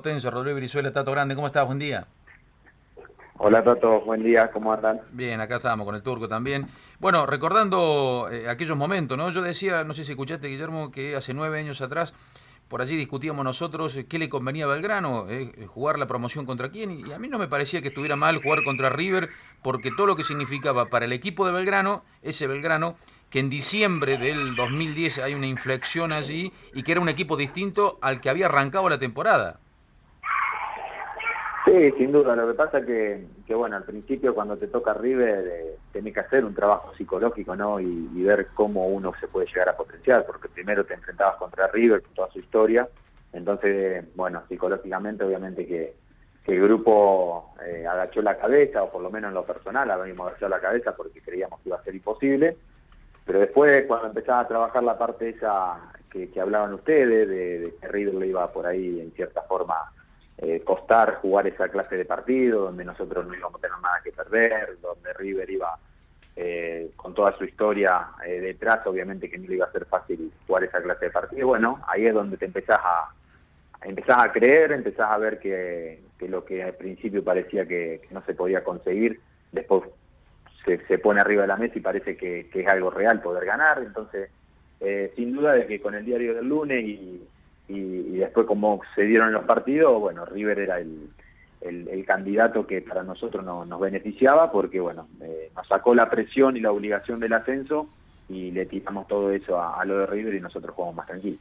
Tenso, 0.00 0.30
Rodrigo 0.30 0.58
Brizuela, 0.58 0.92
Tato 0.92 1.10
Grande, 1.10 1.34
¿cómo 1.34 1.48
estás? 1.48 1.66
Buen 1.66 1.80
día. 1.80 2.06
Hola 3.38 3.64
Tato, 3.64 4.00
buen 4.02 4.22
día, 4.22 4.48
¿cómo 4.52 4.72
andan? 4.72 5.00
Bien, 5.10 5.40
acá 5.40 5.56
estamos 5.56 5.84
con 5.84 5.96
el 5.96 6.04
turco 6.04 6.28
también. 6.28 6.68
Bueno, 7.00 7.26
recordando 7.26 8.28
eh, 8.30 8.48
aquellos 8.48 8.76
momentos, 8.76 9.18
¿no? 9.18 9.28
Yo 9.30 9.42
decía, 9.42 9.82
no 9.82 9.94
sé 9.94 10.04
si 10.04 10.12
escuchaste, 10.12 10.46
Guillermo, 10.46 10.92
que 10.92 11.16
hace 11.16 11.34
nueve 11.34 11.58
años 11.58 11.80
atrás, 11.80 12.14
por 12.68 12.80
allí 12.80 12.94
discutíamos 12.96 13.44
nosotros 13.44 13.96
eh, 13.96 14.06
qué 14.06 14.20
le 14.20 14.28
convenía 14.28 14.66
a 14.66 14.68
Belgrano, 14.68 15.26
eh, 15.28 15.66
jugar 15.66 15.98
la 15.98 16.06
promoción 16.06 16.46
contra 16.46 16.68
quién, 16.68 16.92
y 16.92 17.12
a 17.12 17.18
mí 17.18 17.26
no 17.26 17.40
me 17.40 17.48
parecía 17.48 17.82
que 17.82 17.88
estuviera 17.88 18.14
mal 18.14 18.40
jugar 18.40 18.62
contra 18.62 18.90
River, 18.90 19.30
porque 19.64 19.90
todo 19.90 20.06
lo 20.06 20.14
que 20.14 20.22
significaba 20.22 20.86
para 20.86 21.06
el 21.06 21.12
equipo 21.12 21.44
de 21.44 21.50
Belgrano, 21.50 22.04
ese 22.22 22.46
Belgrano, 22.46 22.94
que 23.30 23.40
en 23.40 23.50
diciembre 23.50 24.16
del 24.16 24.54
2010 24.54 25.18
hay 25.18 25.34
una 25.34 25.48
inflexión 25.48 26.12
allí 26.12 26.52
y 26.72 26.84
que 26.84 26.92
era 26.92 27.00
un 27.00 27.08
equipo 27.08 27.36
distinto 27.36 27.98
al 28.00 28.20
que 28.20 28.30
había 28.30 28.46
arrancado 28.46 28.88
la 28.88 29.00
temporada. 29.00 29.58
Sí, 31.64 31.92
sin 31.92 32.12
duda. 32.12 32.36
Lo 32.36 32.48
que 32.48 32.54
pasa 32.54 32.80
que, 32.82 33.26
que 33.46 33.54
bueno, 33.54 33.76
al 33.76 33.84
principio 33.84 34.34
cuando 34.34 34.56
te 34.56 34.68
toca 34.68 34.94
River 34.94 35.44
eh, 35.46 35.76
tenés 35.92 36.14
que 36.14 36.20
hacer 36.20 36.44
un 36.44 36.54
trabajo 36.54 36.94
psicológico, 36.96 37.56
¿no? 37.56 37.80
Y, 37.80 38.08
ver 38.22 38.48
cómo 38.54 38.86
uno 38.88 39.12
se 39.20 39.28
puede 39.28 39.46
llegar 39.46 39.70
a 39.70 39.76
potenciar, 39.76 40.26
porque 40.26 40.48
primero 40.48 40.84
te 40.84 40.92
enfrentabas 40.92 41.36
contra 41.36 41.68
River 41.68 42.02
con 42.02 42.14
toda 42.14 42.30
su 42.30 42.40
historia. 42.40 42.86
Entonces, 43.32 44.04
bueno, 44.14 44.42
psicológicamente 44.48 45.24
obviamente 45.24 45.66
que, 45.66 45.94
el 46.46 46.62
grupo 46.62 47.54
eh, 47.62 47.86
agachó 47.86 48.22
la 48.22 48.38
cabeza, 48.38 48.82
o 48.82 48.90
por 48.90 49.02
lo 49.02 49.10
menos 49.10 49.28
en 49.28 49.34
lo 49.34 49.44
personal 49.44 49.90
habíamos 49.90 50.28
agachado 50.28 50.48
la 50.48 50.60
cabeza 50.60 50.96
porque 50.96 51.20
creíamos 51.20 51.60
que 51.60 51.68
iba 51.68 51.76
a 51.76 51.82
ser 51.82 51.94
imposible. 51.94 52.56
Pero 53.26 53.40
después, 53.40 53.84
cuando 53.86 54.08
empezaba 54.08 54.40
a 54.40 54.48
trabajar 54.48 54.82
la 54.82 54.96
parte 54.96 55.28
esa 55.28 55.92
que, 56.10 56.30
hablaban 56.40 56.72
ustedes, 56.72 57.28
de, 57.28 57.58
de 57.60 57.74
que 57.76 57.88
River 57.88 58.14
le 58.14 58.28
iba 58.28 58.50
por 58.50 58.66
ahí 58.66 58.98
en 58.98 59.12
cierta 59.12 59.42
forma 59.42 59.92
eh, 60.40 60.62
costar 60.64 61.16
jugar 61.16 61.48
esa 61.48 61.68
clase 61.68 61.96
de 61.96 62.04
partido, 62.04 62.66
donde 62.66 62.84
nosotros 62.84 63.26
no 63.26 63.34
íbamos 63.34 63.58
a 63.58 63.60
tener 63.60 63.78
nada 63.82 64.00
que 64.04 64.12
perder, 64.12 64.78
donde 64.80 65.12
River 65.14 65.50
iba 65.50 65.76
eh, 66.36 66.92
con 66.94 67.12
toda 67.12 67.36
su 67.36 67.42
historia 67.42 68.10
eh, 68.24 68.38
detrás, 68.38 68.86
obviamente 68.86 69.28
que 69.28 69.36
no 69.36 69.48
le 69.48 69.56
iba 69.56 69.66
a 69.66 69.72
ser 69.72 69.84
fácil 69.86 70.32
jugar 70.46 70.62
esa 70.62 70.80
clase 70.80 71.06
de 71.06 71.10
partido. 71.10 71.48
Bueno, 71.48 71.80
ahí 71.88 72.06
es 72.06 72.14
donde 72.14 72.36
te 72.36 72.44
empezás 72.44 72.78
a, 72.80 73.12
empezás 73.82 74.16
a 74.18 74.30
creer, 74.30 74.70
empezás 74.70 75.10
a 75.10 75.18
ver 75.18 75.40
que, 75.40 76.04
lo 76.20 76.44
que 76.44 76.62
al 76.62 76.74
principio 76.74 77.24
parecía 77.24 77.66
que, 77.66 78.00
no 78.12 78.22
se 78.24 78.34
podía 78.34 78.62
conseguir, 78.62 79.18
después 79.50 79.82
se, 80.64 80.98
pone 80.98 81.20
arriba 81.20 81.42
de 81.42 81.48
la 81.48 81.56
mesa 81.56 81.78
y 81.78 81.80
parece 81.80 82.16
que, 82.16 82.48
que 82.48 82.60
es 82.60 82.68
algo 82.68 82.90
real 82.90 83.20
poder 83.20 83.44
ganar. 83.44 83.82
Entonces, 83.84 84.30
sin 85.16 85.32
duda 85.32 85.54
de 85.54 85.66
que 85.66 85.80
con 85.80 85.96
el 85.96 86.04
diario 86.04 86.34
del 86.34 86.46
lunes 86.46 86.84
y 86.84 87.26
y, 87.68 88.16
después 88.16 88.46
como 88.46 88.80
se 88.94 89.02
dieron 89.02 89.32
los 89.32 89.44
partidos, 89.44 90.00
bueno, 90.00 90.24
River 90.24 90.58
era 90.58 90.80
el, 90.80 91.08
el, 91.60 92.04
candidato 92.04 92.66
que 92.66 92.80
para 92.80 93.02
nosotros 93.02 93.44
no, 93.44 93.64
nos 93.64 93.80
beneficiaba 93.80 94.50
porque, 94.50 94.80
bueno, 94.80 95.08
eh, 95.20 95.50
nos 95.54 95.66
sacó 95.68 95.94
la 95.94 96.08
presión 96.08 96.56
y 96.56 96.60
la 96.60 96.72
obligación 96.72 97.20
del 97.20 97.34
ascenso 97.34 97.88
y 98.28 98.50
le 98.50 98.66
tiramos 98.66 99.06
todo 99.08 99.32
eso 99.32 99.60
a, 99.60 99.84
lo 99.84 99.98
de 99.98 100.06
River 100.06 100.34
y 100.34 100.40
nosotros 100.40 100.74
jugamos 100.74 100.96
más 100.96 101.06
tranquilos. 101.06 101.40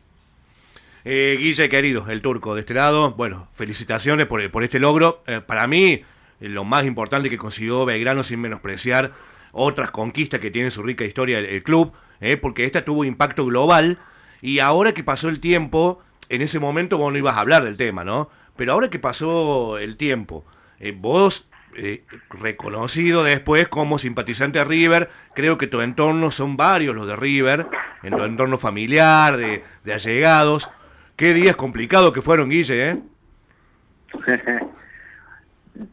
Eh, 1.03 1.37
Guille, 1.39 1.69
querido, 1.69 2.05
el 2.09 2.21
turco 2.21 2.55
de 2.55 2.61
este 2.61 2.73
lado, 2.73 3.11
bueno, 3.11 3.47
felicitaciones 3.53 4.25
por, 4.25 4.49
por 4.51 4.63
este 4.63 4.79
logro. 4.79 5.23
Eh, 5.27 5.41
para 5.45 5.67
mí, 5.67 5.93
eh, 5.93 6.03
lo 6.39 6.63
más 6.63 6.85
importante 6.85 7.29
que 7.29 7.37
consiguió 7.37 7.85
Belgrano 7.85 8.23
sin 8.23 8.41
menospreciar 8.41 9.13
otras 9.51 9.91
conquistas 9.91 10.39
que 10.39 10.51
tiene 10.51 10.71
su 10.71 10.83
rica 10.83 11.05
historia 11.05 11.39
el, 11.39 11.63
club, 11.63 11.93
porque 12.41 12.65
esta 12.65 12.83
tuvo 12.83 13.05
impacto 13.05 13.45
global 13.45 13.97
y 14.41 14.59
ahora 14.59 14.93
que 14.93 15.03
pasó 15.03 15.29
el 15.29 15.39
tiempo, 15.39 16.01
en 16.29 16.41
ese 16.41 16.59
momento 16.59 16.97
vos 16.97 17.11
no 17.11 17.17
ibas 17.17 17.37
a 17.37 17.41
hablar 17.41 17.63
del 17.63 17.77
tema, 17.77 18.03
¿no? 18.03 18.29
Pero 18.55 18.73
ahora 18.73 18.89
que 18.89 18.99
pasó 18.99 19.77
el 19.77 19.97
tiempo, 19.97 20.45
eh, 20.79 20.93
vos, 20.95 21.47
eh, 21.75 22.03
reconocido 22.29 23.23
después 23.23 23.67
como 23.67 23.99
simpatizante 23.99 24.59
de 24.59 24.65
River, 24.65 25.09
creo 25.33 25.57
que 25.57 25.67
tu 25.67 25.81
entorno 25.81 26.31
son 26.31 26.57
varios 26.57 26.95
los 26.95 27.07
de 27.07 27.15
River, 27.15 27.67
en 28.03 28.15
tu 28.15 28.23
entorno 28.23 28.57
familiar, 28.57 29.37
de, 29.37 29.63
allegados. 29.93 30.69
Qué 31.15 31.33
días 31.33 31.55
complicados 31.55 32.13
que 32.13 32.21
fueron, 32.21 32.49
Guille, 32.49 32.89
¿eh? 32.89 32.99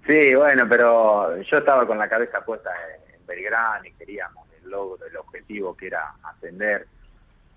sí, 0.07 0.35
bueno, 0.35 0.67
pero 0.69 1.41
yo 1.43 1.59
estaba 1.59 1.87
con 1.87 1.99
la 1.99 2.09
cabeza 2.09 2.45
puesta 2.45 2.71
en 3.11 3.27
Belgrano 3.27 3.85
y 3.85 3.93
queríamos 3.93 4.47
el 4.63 4.71
logro, 4.71 5.05
el 5.07 5.17
objetivo 5.17 5.77
que 5.77 5.89
era 5.89 6.15
ascender 6.23 6.87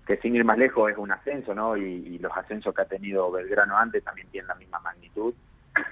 que 0.08 0.16
sin 0.16 0.34
ir 0.34 0.42
más 0.42 0.56
lejos 0.56 0.90
es 0.90 0.96
un 0.96 1.12
ascenso, 1.12 1.54
¿no? 1.54 1.76
Y, 1.76 2.18
los 2.18 2.34
ascensos 2.34 2.74
que 2.74 2.80
ha 2.80 2.86
tenido 2.86 3.30
Belgrano 3.30 3.76
antes 3.76 4.02
también 4.02 4.26
tienen 4.28 4.48
la 4.48 4.54
misma 4.54 4.80
magnitud, 4.80 5.34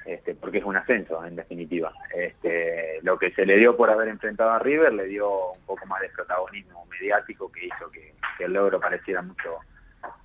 este, 0.07 0.35
porque 0.35 0.59
es 0.59 0.65
un 0.65 0.75
ascenso, 0.75 1.23
en 1.23 1.37
definitiva. 1.37 1.93
Este, 2.15 2.99
lo 3.03 3.19
que 3.19 3.31
se 3.33 3.45
le 3.45 3.57
dio 3.57 3.77
por 3.77 3.91
haber 3.91 4.09
enfrentado 4.09 4.53
a 4.53 4.59
River 4.59 4.95
le 4.95 5.05
dio 5.05 5.53
un 5.53 5.61
poco 5.67 5.85
más 5.85 6.01
de 6.01 6.09
protagonismo 6.09 6.87
mediático 6.87 7.53
que 7.53 7.67
hizo 7.67 7.91
que, 7.91 8.15
el 8.39 8.53
logro 8.53 8.81
pareciera 8.81 9.21
mucho 9.21 9.59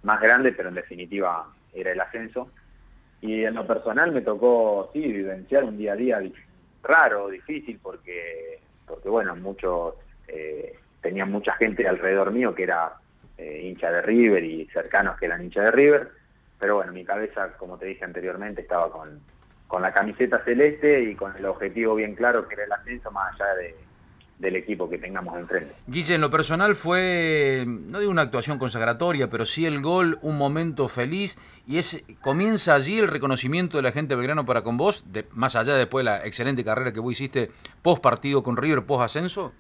más 0.04 0.22
grande, 0.22 0.54
pero 0.54 0.70
en 0.70 0.76
definitiva 0.76 1.48
era 1.74 1.92
el 1.92 2.00
ascenso. 2.00 2.50
Y 3.20 3.44
en 3.44 3.56
lo 3.56 3.68
personal 3.68 4.14
me 4.14 4.22
tocó, 4.22 4.90
sí, 4.94 5.00
vivenciar 5.00 5.66
un 5.66 5.78
día 5.78 5.94
a 5.94 5.98
día 5.98 6.22
raro, 6.82 7.28
difícil, 7.28 7.78
porque, 7.84 8.60
porque 8.88 9.10
bueno, 9.10 9.36
muchos, 9.36 9.96
eh, 10.30 10.78
tenían 11.02 11.30
mucha 11.30 11.54
gente 11.54 11.88
alrededor 11.88 12.32
mío 12.32 12.56
que 12.56 12.64
era 12.64 13.01
eh, 13.42 13.62
hincha 13.64 13.92
de 13.92 14.02
River 14.02 14.44
y 14.44 14.68
cercanos 14.68 15.18
que 15.18 15.26
eran 15.26 15.44
hincha 15.44 15.64
de 15.64 15.72
River, 15.72 16.12
pero 16.60 16.76
bueno, 16.76 16.92
mi 16.92 17.04
cabeza, 17.04 17.54
como 17.58 17.78
te 17.78 17.88
dije 17.88 18.06
anteriormente, 18.06 18.62
estaba 18.62 18.92
con, 18.92 19.20
con 19.68 19.82
la 19.82 19.92
camiseta 19.92 20.44
celeste 20.44 21.02
y 21.02 21.16
con 21.16 21.36
el 21.36 21.46
objetivo 21.46 21.96
bien 21.96 22.14
claro 22.14 22.48
que 22.48 22.54
era 22.54 22.66
el 22.66 22.72
ascenso 22.72 23.10
más 23.10 23.34
allá 23.34 23.56
de, 23.56 23.76
del 24.38 24.56
equipo 24.58 24.88
que 24.88 25.00
tengamos 25.00 25.36
enfrente. 25.40 25.74
Guille, 25.88 26.14
en 26.14 26.22
lo 26.22 26.30
personal 26.30 26.76
fue, 26.76 27.64
no 27.68 28.00
digo 28.00 28.12
una 28.12 28.22
actuación 28.22 28.60
consagratoria, 28.60 29.28
pero 29.28 29.44
sí 29.46 29.66
el 29.66 29.82
gol, 29.82 30.20
un 30.22 30.38
momento 30.38 30.88
feliz, 30.88 31.40
y 31.66 31.80
es 31.80 32.04
comienza 32.22 32.76
allí 32.76 33.00
el 33.00 33.08
reconocimiento 33.08 33.78
de 33.78 33.84
la 33.84 33.92
gente 33.92 34.14
de 34.14 34.18
Belgrano 34.18 34.46
para 34.46 34.62
con 34.62 34.78
vos, 34.78 35.12
de, 35.12 35.26
más 35.32 35.56
allá 35.56 35.74
después 35.74 36.06
de 36.06 36.12
la 36.12 36.26
excelente 36.28 36.64
carrera 36.64 36.92
que 36.92 37.00
vos 37.00 37.14
hiciste 37.14 37.50
post 37.82 38.04
partido 38.04 38.44
con 38.44 38.56
River, 38.56 38.84
post 38.84 39.04
ascenso. 39.04 39.52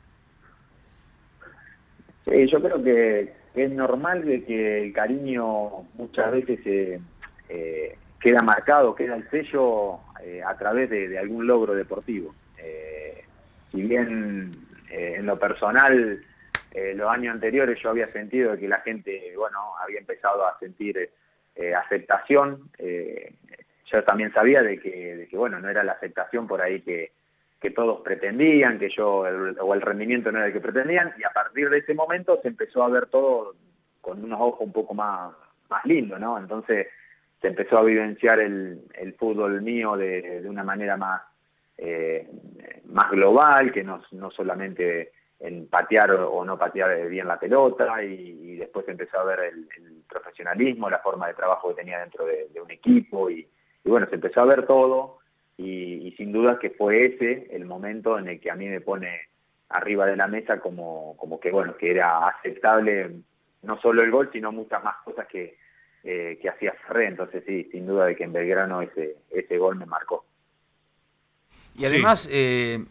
Sí, 2.26 2.48
yo 2.48 2.62
creo 2.62 2.84
que 2.84 3.41
es 3.54 3.72
normal 3.72 4.26
de 4.26 4.44
que 4.44 4.84
el 4.84 4.94
cariño 4.94 5.84
muchas 5.96 6.32
veces 6.32 7.02
eh, 7.50 7.96
queda 8.20 8.42
marcado, 8.42 8.96
queda 8.96 9.16
el 9.16 9.30
sello 9.30 10.00
eh, 10.24 10.42
a 10.46 10.56
través 10.58 10.90
de, 10.90 11.18
algún 11.18 11.48
logro 11.48 11.74
deportivo. 11.74 12.34
Eh, 12.58 13.24
si 13.72 13.82
bien 13.82 14.52
en 14.90 15.26
lo 15.26 15.40
personal 15.40 16.22
los 16.96 17.10
años 17.10 17.34
anteriores 17.34 17.80
yo 17.82 17.90
había 17.90 18.12
sentido 18.14 18.58
que 18.58 18.68
la 18.68 18.80
gente, 18.80 19.34
bueno, 19.38 19.58
había 19.82 20.00
empezado 20.00 20.46
a 20.46 20.58
sentir 20.60 21.10
aceptación, 21.78 22.70
yo 22.78 24.04
también 24.04 24.34
sabía 24.34 24.62
de 24.62 24.80
que, 24.80 25.16
de 25.18 25.28
que, 25.28 25.38
bueno, 25.38 25.60
no 25.60 25.70
era 25.70 25.84
la 25.84 25.94
aceptación 25.94 26.48
por 26.48 26.62
ahí 26.62 26.82
que, 26.82 27.12
que 27.62 27.70
todos 27.70 28.02
pretendían, 28.02 28.80
que 28.80 28.90
yo, 28.90 29.20
o 29.20 29.74
el 29.76 29.82
rendimiento 29.82 30.32
no 30.32 30.40
era 30.40 30.48
el 30.48 30.54
que 30.54 30.60
pretendían, 30.60 31.14
y 31.20 31.24
a 31.24 31.30
partir 31.30 31.70
de 31.70 31.78
ese 31.78 31.94
momento 31.94 32.40
se 32.42 32.48
empezó 32.48 32.84
a 32.84 32.90
ver 32.90 33.06
todo 33.06 33.54
con 34.02 34.24
unos 34.24 34.42
ojos 34.42 34.62
un 34.62 34.74
poco 34.74 34.96
más, 34.96 35.32
más 35.70 35.86
lindos, 35.86 36.20
¿no? 36.20 36.40
Entonces 36.40 36.88
se 37.40 37.48
empezó 37.48 37.78
a 37.78 37.84
vivenciar 37.84 38.40
el, 38.40 38.82
el 38.96 39.14
fútbol 39.14 39.62
mío 39.62 39.96
de, 39.96 40.42
de 40.42 40.50
una 40.50 40.64
manera 40.64 40.98
más, 40.98 41.22
eh, 41.78 42.28
más 42.86 43.12
global, 43.12 43.72
que 43.72 43.84
no, 43.84 44.02
no 44.12 44.32
solamente 44.32 45.12
en 45.40 45.68
patear 45.68 46.12
o, 46.12 46.44
no 46.44 46.58
patear 46.58 47.08
bien 47.10 47.28
la 47.28 47.40
pelota, 47.40 48.04
y, 48.04 48.56
después 48.56 48.86
se 48.86 48.92
empezó 48.92 49.20
a 49.20 49.24
ver 49.24 49.40
el, 49.40 49.68
profesionalismo, 50.10 50.90
la 50.90 51.00
forma 51.00 51.28
de 51.28 51.36
trabajo 51.36 51.70
que 51.70 51.76
tenía 51.76 52.00
dentro 52.00 52.26
de, 52.26 52.50
un 52.62 52.70
equipo, 52.70 53.30
y, 53.30 53.48
y 53.84 53.90
bueno, 53.90 54.08
se 54.10 54.16
empezó 54.16 54.42
a 54.42 54.46
ver 54.46 54.66
todo 54.66 55.21
y, 55.64 56.12
sin 56.18 56.32
duda 56.32 56.60
que 56.60 56.72
fue 56.72 57.02
ese 57.02 57.48
el 57.52 57.66
momento 57.66 58.18
en 58.18 58.28
el 58.28 58.40
que 58.40 58.52
a 58.52 58.56
mí 58.56 58.68
me 58.68 58.82
pone 58.82 59.22
arriba 59.70 60.06
de 60.06 60.16
la 60.16 60.28
mesa 60.28 60.60
como, 60.60 61.16
como 61.18 61.40
que 61.40 61.52
bueno, 61.52 61.78
que 61.78 61.92
era 61.92 62.28
aceptable 62.28 63.12
no 63.64 63.80
solo 63.80 64.02
el 64.02 64.12
gol, 64.12 64.30
sino 64.34 64.52
muchas 64.52 64.84
más 64.84 64.96
cosas 65.04 65.28
que, 65.28 65.58
eh, 66.04 66.40
que 66.42 66.50
hacía 66.50 66.74
Ferré. 66.88 67.08
Entonces 67.08 67.44
sí, 67.46 67.70
sin 67.72 67.86
duda 67.86 68.06
de 68.06 68.16
que 68.16 68.24
en 68.24 68.34
Belgrano 68.34 68.82
ese, 68.82 69.18
ese 69.30 69.58
gol 69.58 69.76
me 69.76 69.86
marcó. 69.86 70.26
Y 71.78 71.86
además, 71.86 72.28
eh, 72.32 72.84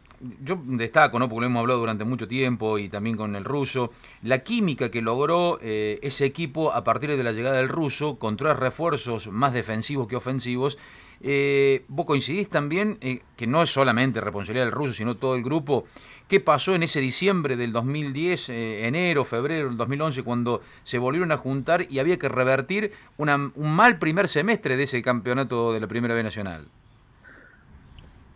yo 0.42 0.60
destaco, 0.64 1.18
¿no? 1.18 1.28
porque 1.28 1.40
lo 1.40 1.46
hemos 1.46 1.60
hablado 1.60 1.80
durante 1.80 2.04
mucho 2.04 2.28
tiempo 2.28 2.78
y 2.78 2.88
también 2.88 3.16
con 3.16 3.36
el 3.36 3.44
ruso, 3.44 3.92
la 4.22 4.40
química 4.40 4.90
que 4.90 5.02
logró 5.02 5.58
eh, 5.62 5.98
ese 6.02 6.24
equipo 6.24 6.72
a 6.72 6.84
partir 6.84 7.16
de 7.16 7.22
la 7.22 7.32
llegada 7.32 7.56
del 7.56 7.68
ruso, 7.68 8.18
con 8.18 8.36
tres 8.36 8.56
refuerzos 8.56 9.28
más 9.28 9.52
defensivos 9.52 10.08
que 10.08 10.16
ofensivos, 10.16 10.78
Eh, 11.22 11.84
vos 11.88 12.06
coincidís 12.06 12.48
también 12.48 12.96
eh, 13.02 13.20
que 13.36 13.46
no 13.46 13.62
es 13.62 13.70
solamente 13.70 14.20
responsabilidad 14.20 14.64
del 14.64 14.72
ruso, 14.72 14.92
sino 14.92 15.16
todo 15.16 15.36
el 15.36 15.42
grupo. 15.42 15.84
¿Qué 16.28 16.40
pasó 16.40 16.74
en 16.74 16.82
ese 16.82 17.00
diciembre 17.00 17.56
del 17.56 17.72
2010, 17.72 18.48
eh, 18.48 18.86
enero, 18.86 19.24
febrero 19.24 19.68
del 19.68 19.76
2011, 19.76 20.22
cuando 20.22 20.60
se 20.82 20.98
volvieron 20.98 21.32
a 21.32 21.36
juntar 21.36 21.82
y 21.90 21.98
había 21.98 22.16
que 22.18 22.28
revertir 22.28 22.92
una, 23.18 23.36
un 23.36 23.76
mal 23.76 23.98
primer 23.98 24.28
semestre 24.28 24.76
de 24.76 24.84
ese 24.84 25.02
campeonato 25.02 25.72
de 25.72 25.80
la 25.80 25.86
Primera 25.88 26.14
B 26.14 26.22
Nacional? 26.22 26.66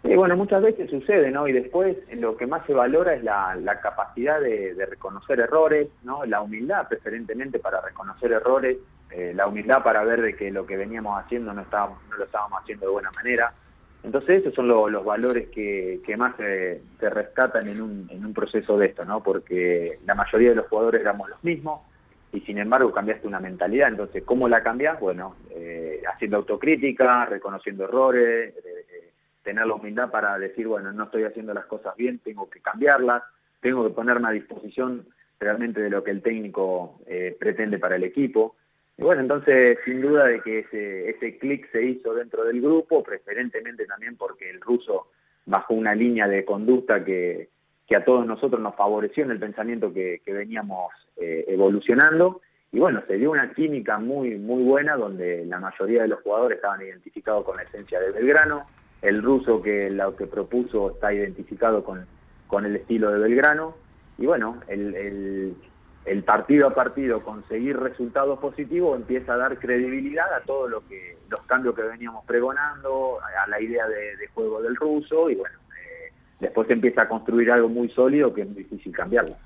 Bueno, 0.04 0.36
muchas 0.36 0.62
veces 0.62 0.90
sucede, 0.90 1.30
¿no? 1.30 1.48
Y 1.48 1.52
después 1.52 1.96
lo 2.12 2.36
que 2.36 2.46
más 2.46 2.66
se 2.66 2.74
valora 2.74 3.14
es 3.14 3.24
la, 3.24 3.80
capacidad 3.82 4.38
de, 4.38 4.74
reconocer 4.88 5.40
errores, 5.40 5.88
¿no? 6.02 6.26
La 6.26 6.42
humildad 6.42 6.86
preferentemente 6.88 7.58
para 7.58 7.80
reconocer 7.80 8.30
errores, 8.32 8.76
eh, 9.16 9.32
la 9.34 9.46
humildad 9.46 9.82
para 9.82 10.02
ver 10.02 10.20
de 10.20 10.34
que 10.34 10.50
lo 10.50 10.66
que 10.66 10.76
veníamos 10.76 11.22
haciendo 11.22 11.52
no, 11.52 11.62
estábamos, 11.62 11.98
no 12.10 12.16
lo 12.16 12.24
estábamos 12.24 12.60
haciendo 12.60 12.86
de 12.86 12.92
buena 12.92 13.10
manera. 13.12 13.52
Entonces 14.02 14.40
esos 14.40 14.54
son 14.54 14.68
los 14.68 15.04
valores 15.04 15.48
que, 15.48 16.14
más 16.18 16.36
se, 16.36 16.82
rescatan 17.00 17.68
en 17.68 17.80
un, 17.80 18.08
en 18.10 18.26
un 18.26 18.34
proceso 18.34 18.76
de 18.76 18.86
esto, 18.86 19.04
¿no? 19.04 19.22
Porque 19.22 19.98
la 20.04 20.14
mayoría 20.14 20.50
de 20.50 20.56
los 20.56 20.66
jugadores 20.66 21.00
éramos 21.00 21.30
los 21.30 21.42
mismos 21.42 21.80
y 22.32 22.40
sin 22.40 22.58
embargo 22.58 22.92
cambiaste 22.92 23.26
una 23.26 23.40
mentalidad. 23.40 23.88
Entonces, 23.88 24.22
¿cómo 24.24 24.48
la 24.48 24.62
cambias? 24.62 25.00
Bueno, 25.00 25.36
eh, 25.50 26.02
haciendo 26.12 26.36
autocrítica, 26.36 27.24
reconociendo 27.24 27.84
errores, 27.84 28.52
tener 29.44 29.66
la 29.66 29.74
humildad 29.74 30.10
para 30.10 30.36
decir, 30.38 30.66
bueno, 30.66 30.92
no 30.92 31.04
estoy 31.04 31.22
haciendo 31.24 31.54
las 31.54 31.66
cosas 31.66 31.94
bien, 31.96 32.18
tengo 32.18 32.50
que 32.50 32.60
cambiarlas, 32.60 33.22
tengo 33.60 33.86
que 33.86 33.94
ponerme 33.94 34.28
a 34.28 34.32
disposición 34.32 35.06
realmente 35.38 35.80
de 35.80 35.90
lo 35.90 36.02
que 36.02 36.10
el 36.10 36.22
técnico 36.22 36.98
eh, 37.06 37.36
pretende 37.38 37.78
para 37.78 37.96
el 37.96 38.04
equipo. 38.04 38.56
Y 38.96 39.02
bueno, 39.02 39.22
entonces, 39.22 39.78
sin 39.84 40.00
duda 40.00 40.26
de 40.26 40.40
que 40.40 40.60
ese, 40.60 41.10
ese 41.10 41.38
clic 41.38 41.70
se 41.72 41.82
hizo 41.84 42.14
dentro 42.14 42.44
del 42.44 42.60
grupo, 42.60 43.02
preferentemente 43.02 43.86
también 43.86 44.16
porque 44.16 44.48
el 44.50 44.60
ruso 44.60 45.08
bajó 45.46 45.74
una 45.74 45.94
línea 45.94 46.28
de 46.28 46.44
conducta 46.44 47.04
que, 47.04 47.48
que 47.86 47.96
a 47.96 48.04
todos 48.04 48.24
nosotros 48.26 48.60
nos 48.60 48.76
favoreció 48.76 49.24
en 49.24 49.32
el 49.32 49.40
pensamiento 49.40 49.92
que, 49.92 50.22
que 50.24 50.32
veníamos 50.32 50.92
eh, 51.16 51.44
evolucionando. 51.48 52.40
Y 52.72 52.78
bueno, 52.78 53.02
se 53.06 53.16
dio 53.16 53.30
una 53.32 53.52
química 53.52 53.98
muy, 53.98 54.36
muy 54.36 54.62
buena 54.62 54.96
donde 54.96 55.44
la 55.46 55.58
mayoría 55.58 56.02
de 56.02 56.08
los 56.08 56.20
jugadores 56.22 56.56
estaban 56.56 56.82
identificados 56.82 57.44
con 57.44 57.56
la 57.56 57.62
esencia 57.62 58.00
de 58.00 58.10
Belgrano, 58.10 58.66
el 59.02 59.22
ruso 59.22 59.60
que 59.60 59.90
lo 59.90 60.16
que 60.16 60.26
propuso 60.26 60.92
está 60.92 61.12
identificado 61.12 61.84
con, 61.84 62.06
con 62.46 62.64
el 62.64 62.76
estilo 62.76 63.10
de 63.10 63.18
Belgrano 63.18 63.74
y 64.18 64.26
bueno, 64.26 64.60
el, 64.68 64.94
el, 64.94 65.56
partido 66.22 66.66
a 66.66 66.74
partido 66.74 67.22
conseguir 67.22 67.78
resultados 67.78 68.38
positivos 68.38 68.96
empieza 68.96 69.34
a 69.34 69.36
dar 69.36 69.58
credibilidad 69.58 70.32
a 70.34 70.40
todo 70.40 70.68
lo 70.68 70.86
que 70.86 71.16
los 71.30 71.40
cambios 71.42 71.74
que 71.74 71.82
veníamos 71.82 72.24
pregonando, 72.26 73.18
a 73.22 73.48
la 73.48 73.60
idea 73.60 73.86
de, 73.86 74.26
juego 74.34 74.60
del 74.62 74.76
ruso 74.76 75.30
y 75.30 75.34
bueno, 75.34 75.56
eh, 75.70 76.12
después 76.40 76.68
empieza 76.70 77.02
a 77.02 77.08
construir 77.08 77.50
algo 77.50 77.68
muy 77.68 77.88
sólido 77.90 78.34
que 78.34 78.42
es 78.42 78.54
difícil 78.54 78.92
cambiarlo. 78.92 79.36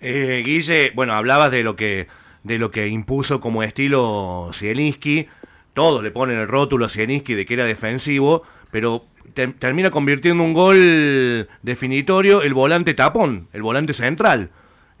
Eh, 0.00 0.42
Guille, 0.44 0.92
bueno, 0.94 1.14
hablabas 1.14 1.50
de 1.50 1.62
lo 1.62 1.76
que 1.76 2.08
de 2.42 2.58
lo 2.58 2.70
que 2.72 2.88
impuso 2.88 3.40
como 3.40 3.62
estilo 3.62 4.50
Zielinski, 4.52 5.28
todos 5.74 6.02
le 6.02 6.10
ponen 6.10 6.38
el 6.38 6.48
rótulo 6.48 6.86
a 6.86 6.88
Zielinski 6.88 7.34
de 7.34 7.46
que 7.46 7.54
era 7.54 7.64
defensivo, 7.64 8.42
pero 8.70 9.04
termina 9.32 9.90
convirtiendo 9.90 10.42
un 10.42 10.52
gol 10.52 11.48
definitorio 11.62 12.42
el 12.42 12.52
volante 12.52 12.94
tapón, 12.94 13.48
el 13.52 13.62
volante 13.62 13.94
central. 13.94 14.50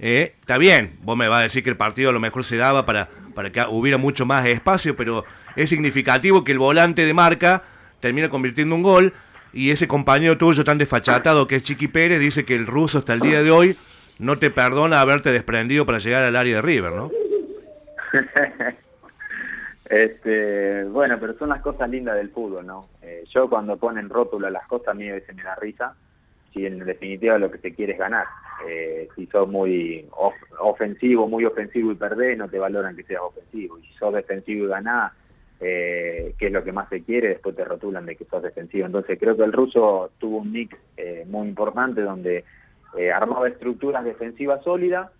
Eh, 0.04 0.34
está 0.40 0.58
bien, 0.58 0.98
vos 1.02 1.16
me 1.16 1.28
vas 1.28 1.38
a 1.38 1.42
decir 1.44 1.62
que 1.62 1.70
el 1.70 1.76
partido 1.76 2.10
a 2.10 2.12
lo 2.12 2.18
mejor 2.18 2.42
se 2.44 2.56
daba 2.56 2.84
para, 2.84 3.08
para 3.36 3.50
que 3.50 3.62
hubiera 3.68 3.98
mucho 3.98 4.26
más 4.26 4.44
espacio, 4.46 4.96
pero 4.96 5.24
es 5.54 5.70
significativo 5.70 6.42
que 6.42 6.50
el 6.50 6.58
volante 6.58 7.06
de 7.06 7.14
marca 7.14 7.62
termina 8.00 8.28
convirtiendo 8.28 8.74
un 8.74 8.82
gol 8.82 9.12
y 9.52 9.70
ese 9.70 9.86
compañero 9.86 10.36
tuyo 10.36 10.64
tan 10.64 10.76
desfachatado 10.76 11.46
que 11.46 11.54
es 11.54 11.62
Chiqui 11.62 11.86
Pérez 11.86 12.18
dice 12.18 12.44
que 12.44 12.56
el 12.56 12.66
ruso 12.66 12.98
hasta 12.98 13.12
el 13.12 13.20
día 13.20 13.44
de 13.44 13.52
hoy 13.52 13.76
no 14.18 14.38
te 14.38 14.50
perdona 14.50 15.00
haberte 15.00 15.30
desprendido 15.30 15.86
para 15.86 15.98
llegar 15.98 16.24
al 16.24 16.34
área 16.34 16.56
de 16.56 16.62
River, 16.62 16.92
¿no? 16.92 17.10
Este, 19.84 20.84
bueno, 20.84 21.18
pero 21.20 21.36
son 21.36 21.50
las 21.50 21.60
cosas 21.60 21.90
lindas 21.90 22.16
del 22.16 22.30
fútbol, 22.30 22.64
¿no? 22.64 22.88
Eh, 23.02 23.24
yo 23.28 23.50
cuando 23.50 23.76
ponen 23.76 24.08
rótulo 24.08 24.46
a 24.46 24.50
las 24.50 24.66
cosas, 24.66 24.88
a 24.88 24.94
mí 24.94 25.06
a 25.06 25.12
veces 25.12 25.36
me 25.36 25.42
da 25.42 25.54
risa, 25.56 25.94
si 26.52 26.66
en 26.66 26.78
definitiva 26.80 27.38
lo 27.38 27.50
que 27.50 27.58
se 27.58 27.74
quiere 27.74 27.92
es 27.92 27.98
ganar. 27.98 28.26
Eh, 28.68 29.08
si 29.16 29.26
sos 29.26 29.48
muy 29.48 30.08
ofensivo, 30.58 31.28
muy 31.28 31.44
ofensivo 31.44 31.92
y 31.92 31.96
perdés, 31.96 32.38
no 32.38 32.48
te 32.48 32.58
valoran 32.58 32.96
que 32.96 33.04
seas 33.04 33.22
ofensivo. 33.22 33.78
Y 33.78 33.86
si 33.86 33.94
sos 33.94 34.14
defensivo 34.14 34.66
y 34.66 34.68
ganás, 34.68 35.12
eh, 35.60 36.34
que 36.38 36.46
es 36.46 36.52
lo 36.52 36.62
que 36.62 36.72
más 36.72 36.88
se 36.88 37.02
quiere, 37.02 37.28
después 37.28 37.56
te 37.56 37.64
rotulan 37.64 38.06
de 38.06 38.16
que 38.16 38.24
sos 38.24 38.42
defensivo. 38.42 38.86
Entonces 38.86 39.18
creo 39.18 39.36
que 39.36 39.44
el 39.44 39.52
ruso 39.52 40.12
tuvo 40.18 40.38
un 40.38 40.52
mix 40.52 40.76
eh, 40.96 41.24
muy 41.26 41.48
importante 41.48 42.02
donde 42.02 42.44
armaba 43.14 43.48
estructuras 43.48 44.04
defensivas 44.04 44.62
sólidas, 44.62 45.10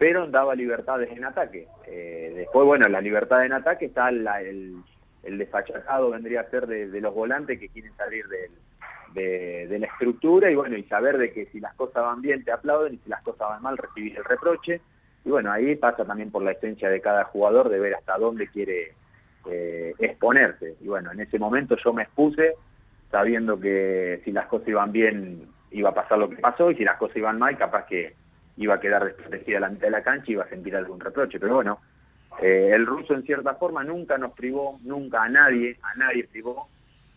pero 0.00 0.26
daba 0.26 0.54
libertades 0.54 1.10
en 1.12 1.24
ataque. 1.26 1.68
Eh, 1.86 2.32
después, 2.34 2.66
bueno, 2.66 2.88
la 2.88 3.02
libertad 3.02 3.44
en 3.44 3.52
ataque 3.52 3.84
está 3.84 4.08
el, 4.08 4.26
el 5.22 5.36
desfachazado, 5.36 6.08
vendría 6.08 6.40
a 6.40 6.50
ser 6.50 6.66
de, 6.66 7.00
los 7.02 7.14
volantes 7.14 7.60
que 7.60 7.68
quieren 7.68 7.94
salir 7.98 8.24
de, 9.14 9.76
la 9.78 9.86
estructura 9.86 10.50
y 10.50 10.54
bueno, 10.54 10.76
y 10.76 10.84
saber 10.84 11.18
de 11.18 11.32
que 11.32 11.46
si 11.46 11.60
las 11.60 11.74
cosas 11.74 12.04
van 12.04 12.20
bien 12.20 12.44
te 12.44 12.52
aplauden 12.52 12.94
y 12.94 12.98
si 12.98 13.08
las 13.08 13.22
cosas 13.22 13.48
van 13.48 13.62
mal 13.62 13.76
recibir 13.76 14.16
el 14.16 14.24
reproche. 14.24 14.80
Y 15.24 15.30
bueno, 15.30 15.52
ahí 15.52 15.76
pasa 15.76 16.04
también 16.04 16.30
por 16.30 16.42
la 16.42 16.52
esencia 16.52 16.88
de 16.88 17.00
cada 17.00 17.24
jugador 17.24 17.68
de 17.68 17.78
ver 17.78 17.94
hasta 17.94 18.16
dónde 18.18 18.48
quiere 18.48 18.94
eh, 19.46 19.94
exponerse. 19.98 20.76
Y 20.80 20.88
bueno, 20.88 21.12
en 21.12 21.20
ese 21.20 21.38
momento 21.38 21.76
yo 21.76 21.92
me 21.92 22.02
expuse 22.02 22.54
sabiendo 23.10 23.58
que 23.58 24.20
si 24.24 24.32
las 24.32 24.46
cosas 24.46 24.68
iban 24.68 24.92
bien 24.92 25.48
iba 25.72 25.90
a 25.90 25.94
pasar 25.94 26.18
lo 26.18 26.30
que 26.30 26.36
pasó 26.36 26.70
y 26.70 26.76
si 26.76 26.84
las 26.84 26.96
cosas 26.96 27.16
iban 27.16 27.38
mal 27.38 27.56
capaz 27.56 27.86
que 27.86 28.14
iba 28.56 28.74
a 28.74 28.80
quedar 28.80 29.04
desprotegida 29.04 29.60
la 29.60 29.68
mitad 29.68 29.86
de 29.86 29.90
la 29.90 30.02
cancha 30.02 30.26
y 30.28 30.32
iba 30.32 30.44
a 30.44 30.48
sentir 30.48 30.74
algún 30.76 31.00
reproche. 31.00 31.38
Pero 31.38 31.54
bueno, 31.54 31.80
eh, 32.40 32.70
el 32.72 32.86
ruso 32.86 33.14
en 33.14 33.22
cierta 33.22 33.54
forma 33.54 33.84
nunca 33.84 34.18
nos 34.18 34.32
privó, 34.32 34.78
nunca 34.82 35.22
a 35.22 35.28
nadie, 35.28 35.76
a 35.82 35.96
nadie 35.96 36.24
privó 36.24 36.68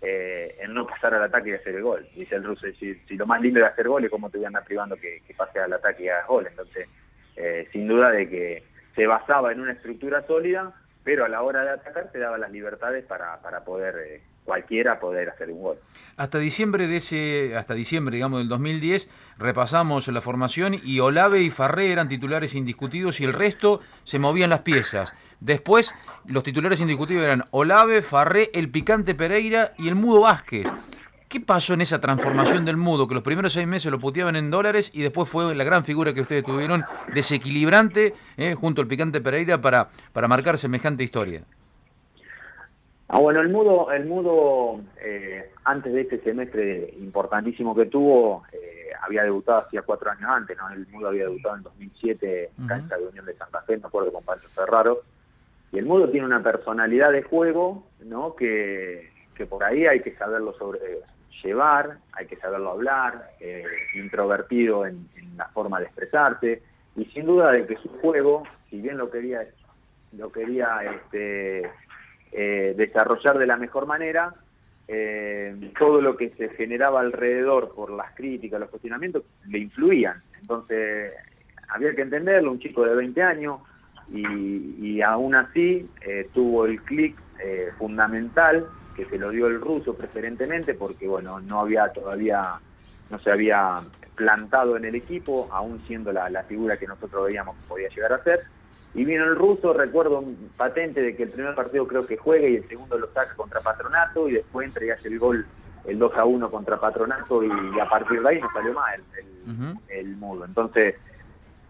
eh, 0.05 0.57
en 0.59 0.73
no 0.73 0.85
pasar 0.85 1.13
al 1.13 1.23
ataque 1.23 1.51
y 1.51 1.53
hacer 1.53 1.75
el 1.75 1.83
gol. 1.83 2.05
Dice 2.13 2.35
el 2.35 2.43
ruso, 2.43 2.67
si, 2.77 2.97
lo 3.15 3.25
más 3.25 3.41
lindo 3.41 3.61
de 3.61 3.67
hacer 3.67 3.87
gol 3.87 4.03
es 4.03 4.11
cómo 4.11 4.29
te 4.29 4.37
voy 4.37 4.45
a 4.45 4.47
andar 4.47 4.65
privando 4.65 4.97
que, 4.97 5.21
pase 5.37 5.59
al 5.59 5.71
ataque 5.71 6.03
y 6.03 6.09
hagas 6.09 6.27
gol. 6.27 6.45
Entonces, 6.45 6.89
eh, 7.37 7.67
sin 7.71 7.87
duda 7.87 8.11
de 8.11 8.29
que 8.29 8.63
se 8.95 9.07
basaba 9.07 9.53
en 9.53 9.61
una 9.61 9.71
estructura 9.71 10.21
sólida, 10.27 10.73
pero 11.05 11.23
a 11.23 11.29
la 11.29 11.41
hora 11.41 11.63
de 11.63 11.69
atacar 11.69 12.11
te 12.11 12.19
daba 12.19 12.37
las 12.37 12.51
libertades 12.51 13.05
para, 13.05 13.41
para 13.41 13.63
poder 13.63 14.21
cualquiera 14.43 14.99
poder 14.99 15.29
hacer 15.29 15.49
un 15.49 15.61
gol. 15.61 15.77
Hasta 16.17 16.37
diciembre 16.37 16.87
de 16.87 16.97
ese, 16.97 17.57
hasta 17.57 17.73
diciembre, 17.73 18.15
digamos, 18.15 18.39
del 18.39 18.49
2010, 18.49 19.09
repasamos 19.37 20.07
la 20.07 20.21
formación 20.21 20.75
y 20.83 20.99
Olave 20.99 21.41
y 21.41 21.49
Farré 21.49 21.91
eran 21.91 22.07
titulares 22.07 22.55
indiscutidos 22.55 23.19
y 23.19 23.23
el 23.23 23.33
resto 23.33 23.79
se 24.03 24.19
movían 24.19 24.49
las 24.49 24.61
piezas. 24.61 25.13
Después, 25.39 25.95
los 26.25 26.43
titulares 26.43 26.81
indiscutidos 26.81 27.23
eran 27.23 27.43
Olave, 27.51 28.01
Farré, 28.01 28.51
el 28.53 28.69
Picante 28.69 29.15
Pereira 29.15 29.73
y 29.77 29.87
el 29.87 29.95
Mudo 29.95 30.21
Vázquez. 30.21 30.67
¿Qué 31.33 31.39
pasó 31.39 31.73
en 31.73 31.81
esa 31.81 31.99
transformación 31.99 32.63
del 32.63 32.77
mudo? 32.77 33.07
Que 33.07 33.15
los 33.15 33.23
primeros 33.23 33.53
seis 33.53 33.65
meses 33.65 33.91
lo 33.91 33.99
puteaban 33.99 34.35
en 34.35 34.51
dólares 34.51 34.91
y 34.93 35.01
después 35.01 35.27
fue 35.27 35.55
la 35.55 35.63
gran 35.63 35.83
figura 35.83 36.13
que 36.13 36.21
ustedes 36.21 36.43
tuvieron, 36.43 36.85
desequilibrante, 37.11 38.13
eh, 38.37 38.53
junto 38.53 38.83
al 38.83 38.87
Picante 38.87 39.19
Pereira, 39.19 39.59
para, 39.59 39.89
para 40.11 40.27
marcar 40.27 40.59
semejante 40.59 41.03
historia. 41.03 41.43
Ah, 43.15 43.19
bueno, 43.19 43.41
el 43.41 43.49
Mudo, 43.49 43.91
el 43.91 44.05
Mudo 44.07 44.81
eh, 44.99 45.51
antes 45.65 45.93
de 45.93 46.01
este 46.01 46.19
semestre 46.21 46.95
importantísimo 46.99 47.75
que 47.75 47.85
tuvo, 47.85 48.43
eh, 48.51 48.89
había 49.03 49.21
debutado 49.21 49.59
hacía 49.59 49.83
cuatro 49.83 50.09
años 50.09 50.27
antes, 50.31 50.57
¿no? 50.57 50.67
El 50.71 50.87
Mudo 50.87 51.09
había 51.09 51.25
debutado 51.25 51.57
en 51.57 51.61
2007 51.61 52.49
en 52.57 52.67
cancha 52.67 52.97
de 52.97 53.05
Unión 53.05 53.23
de 53.27 53.35
Santa 53.35 53.61
Fe, 53.61 53.77
me 53.77 53.85
acuerdo 53.85 54.11
con 54.11 54.23
Pancho 54.23 54.47
Ferraro. 54.49 55.01
Y 55.71 55.77
el 55.77 55.85
Mudo 55.85 56.09
tiene 56.09 56.25
una 56.25 56.41
personalidad 56.41 57.11
de 57.11 57.21
juego, 57.21 57.83
¿no? 58.03 58.35
Que, 58.35 59.11
que 59.35 59.45
por 59.45 59.63
ahí 59.63 59.85
hay 59.85 59.99
que 59.99 60.15
saberlo 60.15 60.55
sobre 60.57 60.79
llevar, 61.43 61.99
hay 62.13 62.25
que 62.25 62.37
saberlo 62.37 62.71
hablar, 62.71 63.29
eh, 63.39 63.63
introvertido 63.93 64.87
en, 64.87 65.07
en, 65.17 65.37
la 65.37 65.49
forma 65.49 65.79
de 65.79 65.85
expresarse, 65.85 66.63
y 66.95 67.05
sin 67.05 67.27
duda 67.27 67.51
de 67.51 67.67
que 67.67 67.77
su 67.77 67.89
juego, 67.99 68.41
si 68.71 68.81
bien 68.81 68.97
lo 68.97 69.11
quería, 69.11 69.47
lo 70.17 70.31
quería 70.31 70.79
este, 70.95 71.69
eh, 72.33 72.73
desarrollar 72.75 73.37
de 73.37 73.47
la 73.47 73.57
mejor 73.57 73.85
manera. 73.85 74.33
Eh, 74.87 75.71
todo 75.77 76.01
lo 76.01 76.17
que 76.17 76.29
se 76.31 76.49
generaba 76.49 76.99
alrededor 76.99 77.73
por 77.73 77.91
las 77.91 78.13
críticas, 78.15 78.59
los 78.59 78.69
cuestionamientos, 78.69 79.23
le 79.47 79.59
influían. 79.59 80.21
Entonces, 80.41 81.13
había 81.69 81.95
que 81.95 82.01
entenderlo, 82.01 82.51
un 82.51 82.59
chico 82.59 82.83
de 82.83 82.95
20 82.95 83.21
años, 83.21 83.59
y, 84.11 85.01
aún 85.01 85.35
así 85.35 85.89
eh, 86.01 86.27
tuvo 86.33 86.65
el 86.65 86.81
clic 86.81 87.15
fundamental 87.77 88.65
que 88.95 89.05
se 89.05 89.17
lo 89.17 89.31
dio 89.31 89.47
el 89.47 89.59
ruso 89.59 89.95
preferentemente, 89.95 90.75
porque 90.75 91.07
bueno, 91.07 91.41
no 91.41 91.59
había 91.59 91.89
todavía, 91.89 92.53
no 93.09 93.19
se 93.19 93.31
había 93.31 93.81
plantado 94.15 94.77
en 94.77 94.85
el 94.85 94.95
equipo, 94.95 95.49
aún 95.51 95.79
siendo 95.81 96.13
la, 96.13 96.29
la 96.29 96.43
figura 96.43 96.77
que 96.77 96.87
nosotros 96.87 97.25
veíamos 97.25 97.55
que 97.57 97.67
podía 97.67 97.89
llegar 97.89 98.13
a 98.13 98.23
ser 98.23 98.41
y 98.95 99.05
vino 99.05 99.23
el 99.23 99.35
ruso, 99.35 99.73
recuerdo 99.73 100.19
un 100.19 100.51
patente 100.55 101.01
de 101.01 101.15
que 101.15 101.23
el 101.23 101.29
primer 101.29 101.55
partido 101.55 101.87
creo 101.87 102.05
que 102.05 102.17
juega 102.17 102.47
y 102.47 102.57
el 102.57 102.67
segundo 102.67 102.97
lo 102.97 103.07
saca 103.11 103.33
contra 103.35 103.61
Patronato 103.61 104.29
y 104.29 104.33
después 104.33 104.67
entra 104.67 104.85
y 104.85 104.89
hace 104.91 105.07
el 105.07 105.19
gol 105.19 105.45
el 105.85 105.99
2 105.99 106.13
a 106.15 106.25
1 106.25 106.51
contra 106.51 106.79
Patronato 106.79 107.43
y, 107.43 107.49
a 107.79 107.89
partir 107.89 108.21
de 108.21 108.29
ahí 108.29 108.39
no 108.39 108.47
salió 108.53 108.73
más 108.73 108.95
el, 109.89 110.15
mudo. 110.17 110.45
Entonces, 110.45 110.95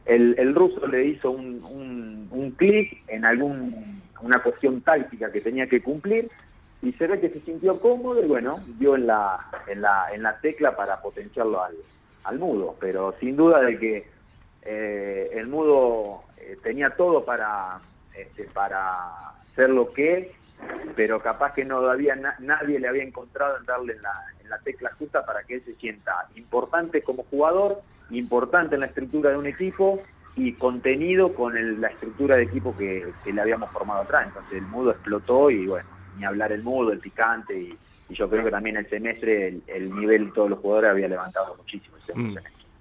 el, 0.05 0.35
el, 0.37 0.53
ruso 0.53 0.85
le 0.85 1.05
hizo 1.05 1.31
un, 1.31 1.63
un, 1.63 2.27
un 2.29 2.51
clic 2.51 3.01
en 3.07 3.25
algún 3.25 4.01
una 4.23 4.41
cuestión 4.41 4.81
táctica 4.81 5.31
que 5.31 5.41
tenía 5.41 5.67
que 5.67 5.81
cumplir 5.81 6.29
y 6.81 6.91
se 6.93 7.07
ve 7.07 7.19
que 7.19 7.29
se 7.29 7.41
sintió 7.41 7.79
cómodo 7.79 8.23
y 8.23 8.27
bueno, 8.27 8.59
dio 8.79 8.95
en 8.95 9.07
la, 9.07 9.39
en 9.67 9.81
la, 9.81 10.07
en 10.13 10.23
la 10.23 10.37
tecla 10.39 10.75
para 10.75 11.01
potenciarlo 11.01 11.61
al, 11.63 11.75
al 12.23 12.39
mudo, 12.39 12.75
pero 12.79 13.15
sin 13.19 13.35
duda 13.35 13.61
de 13.61 13.77
que 13.77 14.07
eh, 14.63 15.29
el 15.33 15.47
mudo 15.47 16.23
eh, 16.51 16.57
tenía 16.61 16.91
todo 16.91 17.23
para, 17.25 17.79
este, 18.15 18.43
para 18.45 19.33
ser 19.55 19.69
lo 19.69 19.91
que 19.91 20.17
es, 20.17 20.27
pero 20.95 21.19
capaz 21.19 21.53
que 21.53 21.65
no 21.65 21.77
había 21.89 22.15
nadie 22.39 22.79
le 22.79 22.87
había 22.87 23.03
encontrado 23.03 23.57
en 23.57 23.65
darle 23.65 23.93
en 23.93 24.01
la, 24.01 24.13
en 24.41 24.49
la 24.49 24.59
tecla 24.59 24.91
justa 24.97 25.25
para 25.25 25.43
que 25.43 25.55
él 25.55 25.63
se 25.65 25.75
sienta 25.75 26.27
importante 26.35 27.01
como 27.01 27.23
jugador, 27.23 27.81
importante 28.11 28.75
en 28.75 28.81
la 28.81 28.87
estructura 28.87 29.31
de 29.31 29.37
un 29.37 29.47
equipo 29.47 30.01
y 30.35 30.53
contenido 30.53 31.33
con 31.33 31.81
la 31.81 31.87
estructura 31.87 32.37
de 32.37 32.43
equipo 32.43 32.75
que, 32.75 33.11
le 33.25 33.41
habíamos 33.41 33.69
formado 33.71 34.01
atrás. 34.01 34.27
Entonces 34.27 34.53
el 34.53 34.63
mudo 34.63 34.91
explotó 34.91 35.51
y 35.51 35.67
bueno, 35.67 35.87
ni 36.17 36.25
hablar 36.25 36.51
el 36.51 36.63
mudo, 36.63 36.91
el 36.91 36.99
picante 36.99 37.57
y, 37.57 37.77
yo 38.09 38.29
creo 38.29 38.43
que 38.43 38.51
también 38.51 38.77
el 38.77 38.87
semestre 38.89 39.59
el, 39.65 39.95
nivel 39.95 40.25
de 40.25 40.31
todos 40.33 40.49
los 40.49 40.59
jugadores 40.59 40.91
había 40.91 41.07
levantado 41.07 41.55
muchísimo. 41.55 41.95
Mm. 42.13 42.35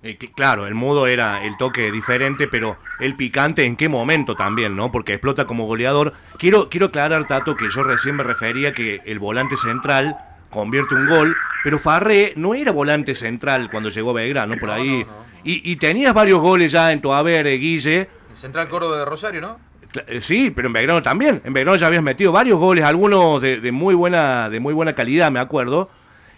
Eh, 0.04 0.18
claro, 0.34 0.66
el 0.66 0.74
mudo 0.74 1.06
era 1.06 1.44
el 1.44 1.56
toque 1.56 1.92
diferente, 1.92 2.48
pero 2.48 2.76
el 2.98 3.14
picante 3.14 3.64
en 3.64 3.76
qué 3.76 3.88
momento 3.88 4.34
también, 4.34 4.74
¿no? 4.74 4.90
Porque 4.90 5.12
explota 5.14 5.46
como 5.46 5.66
goleador. 5.66 6.12
Quiero, 6.38 6.68
quiero 6.68 6.86
aclarar, 6.86 7.26
Tato, 7.28 7.56
que 7.56 7.70
yo 7.70 7.84
recién 7.84 8.16
me 8.16 8.24
refería 8.24 8.74
que 8.74 9.00
el 9.04 9.20
volante 9.20 9.56
central 9.56 10.16
convierte 10.50 10.96
un 10.96 11.08
gol, 11.08 11.36
pero 11.62 11.78
Farré 11.78 12.32
no 12.36 12.54
era 12.54 12.72
volante 12.72 13.14
central 13.14 13.70
cuando 13.70 13.90
llegó 13.90 14.10
a 14.10 14.14
Belgrano, 14.14 14.56
por 14.58 14.70
ahí. 14.70 15.06
Y, 15.44 15.74
tenías 15.76 16.14
varios 16.14 16.40
goles 16.40 16.70
ya 16.70 16.92
en 16.92 17.00
tu 17.00 17.12
haber, 17.12 17.46
eh, 17.46 17.56
Guille. 17.56 18.08
El 18.30 18.36
central 18.36 18.68
Córdoba 18.68 18.98
de 18.98 19.04
Rosario, 19.04 19.40
¿no? 19.40 19.58
Eh, 20.06 20.20
sí, 20.20 20.52
pero 20.54 20.68
en 20.68 20.72
Belgrano 20.72 21.02
también. 21.02 21.42
En 21.44 21.52
Belgrano 21.52 21.76
ya 21.76 21.86
habías 21.88 22.02
metido 22.02 22.32
varios 22.32 22.58
goles, 22.58 22.84
algunos 22.84 23.40
de, 23.40 23.72
muy 23.72 23.94
buena 23.94 24.48
de 24.50 24.60
muy 24.60 24.72
buena 24.72 24.94
calidad, 24.94 25.30
me 25.30 25.40
acuerdo. 25.40 25.90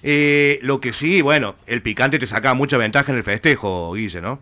Eh, 0.07 0.59
lo 0.61 0.83
que 0.83 0.93
sí, 0.93 1.23
bueno, 1.23 1.55
el 1.67 1.81
picante 1.81 2.19
te 2.19 2.27
sacaba 2.27 2.53
mucha 2.53 2.77
ventaja 2.77 3.11
en 3.11 3.17
el 3.17 3.25
festejo, 3.25 3.95
Guille, 3.95 4.21
¿no? 4.21 4.39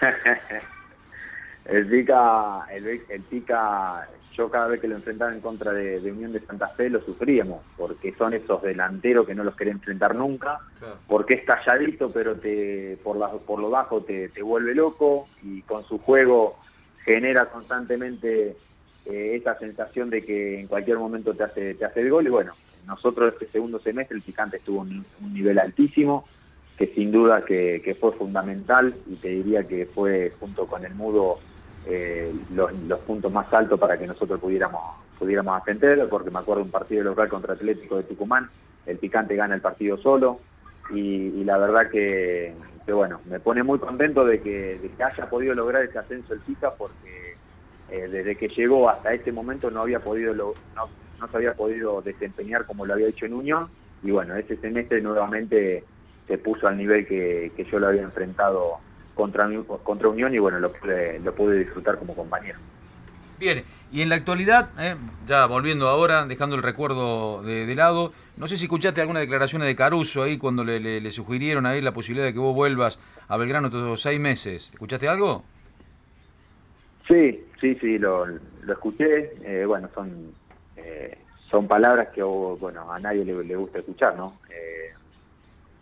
el 1.64 1.86
pica, 1.86 2.66
el, 2.70 3.00
el 3.08 3.22
pica 3.22 4.06
yo 4.38 4.50
cada 4.50 4.68
vez 4.68 4.80
que 4.80 4.86
lo 4.86 4.96
enfrentaba 4.96 5.32
en 5.32 5.40
contra 5.40 5.72
de, 5.72 5.98
Unión 6.12 6.32
de 6.32 6.40
Santa 6.40 6.68
Fe 6.68 6.90
lo 6.90 7.00
sufríamos, 7.00 7.60
porque 7.76 8.14
son 8.18 8.34
esos 8.34 8.62
delanteros 8.62 9.26
que 9.26 9.34
no 9.34 9.42
los 9.42 9.56
quería 9.56 9.72
enfrentar 9.72 10.14
nunca, 10.14 10.60
porque 11.06 11.34
es 11.34 11.44
calladito, 11.44 12.12
pero 12.12 12.36
te 12.36 12.98
por, 13.02 13.18
por 13.40 13.60
lo 13.60 13.70
bajo 13.70 14.02
te, 14.02 14.30
vuelve 14.42 14.74
loco 14.74 15.26
y 15.42 15.62
con 15.62 15.84
su 15.84 15.98
juego 15.98 16.56
genera 17.02 17.46
constantemente 17.46 18.56
eh, 19.06 19.36
esa 19.40 19.58
sensación 19.58 20.08
de 20.10 20.22
que 20.22 20.60
en 20.60 20.66
cualquier 20.68 20.98
momento 20.98 21.34
te 21.34 21.44
hace, 21.44 21.74
te 21.74 21.84
hace 21.84 22.02
el 22.02 22.10
gol. 22.10 22.26
Y 22.26 22.30
bueno, 22.30 22.52
nosotros 22.88 23.34
este 23.34 23.46
segundo 23.46 23.78
semestre 23.78 24.16
el 24.16 24.22
picante 24.22 24.56
estuvo 24.56 24.82
en 24.84 25.04
un 25.22 25.32
nivel 25.32 25.58
altísimo, 25.58 26.24
que 26.76 26.86
sin 26.86 27.12
duda 27.12 27.44
que, 27.44 27.82
que 27.84 27.94
fue 27.94 28.12
fundamental 28.12 28.94
y 29.06 29.16
te 29.16 29.28
diría 29.28 29.68
que 29.68 29.86
fue 29.86 30.32
junto 30.40 30.66
con 30.66 30.84
el 30.84 30.94
mudo 30.94 31.38
eh, 31.86 32.32
los, 32.54 33.00
puntos 33.00 33.32
más 33.32 33.52
altos 33.52 33.78
para 33.78 33.96
que 33.96 34.06
nosotros 34.06 34.40
pudiéramos 34.40 34.80
pudiéramos 35.18 35.60
ascender, 35.60 36.06
porque 36.08 36.30
me 36.30 36.38
acuerdo 36.38 36.62
un 36.62 36.70
partido 36.70 37.02
local 37.02 37.28
contra 37.28 37.54
Atlético 37.54 37.96
de 37.96 38.04
Tucumán, 38.04 38.48
el 38.86 38.98
picante 38.98 39.34
gana 39.34 39.54
el 39.54 39.60
partido 39.60 39.96
solo, 39.98 40.38
y, 40.90 41.44
la 41.44 41.58
verdad 41.58 41.90
que, 41.90 42.54
bueno, 42.86 43.20
me 43.28 43.40
pone 43.40 43.64
muy 43.64 43.80
contento 43.80 44.24
de 44.24 44.40
que, 44.40 44.90
haya 44.98 45.28
podido 45.28 45.54
lograr 45.54 45.82
ese 45.82 45.98
ascenso 45.98 46.34
el 46.34 46.40
Pica, 46.40 46.72
porque 46.72 47.34
eh, 47.90 48.08
desde 48.08 48.36
que 48.36 48.48
llegó 48.48 48.88
hasta 48.88 49.12
este 49.12 49.32
momento 49.32 49.72
no 49.72 49.82
había 49.82 49.98
podido 49.98 50.32
no, 50.34 50.54
no 51.18 51.28
se 51.28 51.36
había 51.36 51.54
podido 51.54 52.00
desempeñar 52.02 52.66
como 52.66 52.86
lo 52.86 52.94
había 52.94 53.08
hecho 53.08 53.26
en 53.26 53.34
Unión, 53.34 53.68
y 54.02 54.10
bueno, 54.10 54.36
ese 54.36 54.56
semestre 54.56 55.00
nuevamente 55.00 55.84
se 56.26 56.38
puso 56.38 56.68
al 56.68 56.76
nivel 56.76 57.06
que, 57.06 57.52
que 57.56 57.64
yo 57.64 57.78
lo 57.78 57.88
había 57.88 58.02
enfrentado 58.02 58.78
contra, 59.14 59.48
contra 59.82 60.08
Unión 60.08 60.32
y 60.34 60.38
bueno, 60.38 60.60
lo 60.60 60.72
pude, 60.72 61.18
lo 61.20 61.34
pude 61.34 61.58
disfrutar 61.58 61.98
como 61.98 62.14
compañero. 62.14 62.58
Bien, 63.38 63.62
y 63.92 64.02
en 64.02 64.08
la 64.08 64.16
actualidad, 64.16 64.70
eh, 64.78 64.96
ya 65.26 65.46
volviendo 65.46 65.88
ahora, 65.88 66.26
dejando 66.26 66.56
el 66.56 66.62
recuerdo 66.62 67.42
de, 67.42 67.72
lado, 67.74 68.12
no 68.36 68.48
sé 68.48 68.56
si 68.56 68.64
escuchaste 68.64 69.00
alguna 69.00 69.20
declaración 69.20 69.62
de 69.62 69.76
Caruso 69.76 70.24
ahí 70.24 70.38
cuando 70.38 70.64
le, 70.64 71.10
sugirieron 71.10 71.64
ahí 71.64 71.80
la 71.80 71.92
posibilidad 71.92 72.26
de 72.26 72.32
que 72.32 72.38
vos 72.38 72.54
vuelvas 72.54 72.98
a 73.28 73.36
Belgrano 73.36 73.70
todos 73.70 74.00
seis 74.00 74.18
meses. 74.18 74.70
¿Escuchaste 74.72 75.08
algo? 75.08 75.44
Sí, 77.08 77.44
sí, 77.60 77.76
sí, 77.80 77.98
lo, 77.98 78.26
lo 78.26 78.72
escuché. 78.72 79.32
Eh, 79.42 79.64
bueno, 79.64 79.88
son 79.94 80.32
eh, 80.88 81.18
son 81.50 81.66
palabras 81.66 82.08
que 82.08 82.22
bueno 82.22 82.92
a 82.92 82.98
nadie 82.98 83.24
le, 83.24 83.44
le 83.44 83.56
gusta 83.56 83.78
escuchar, 83.78 84.16
¿no? 84.16 84.34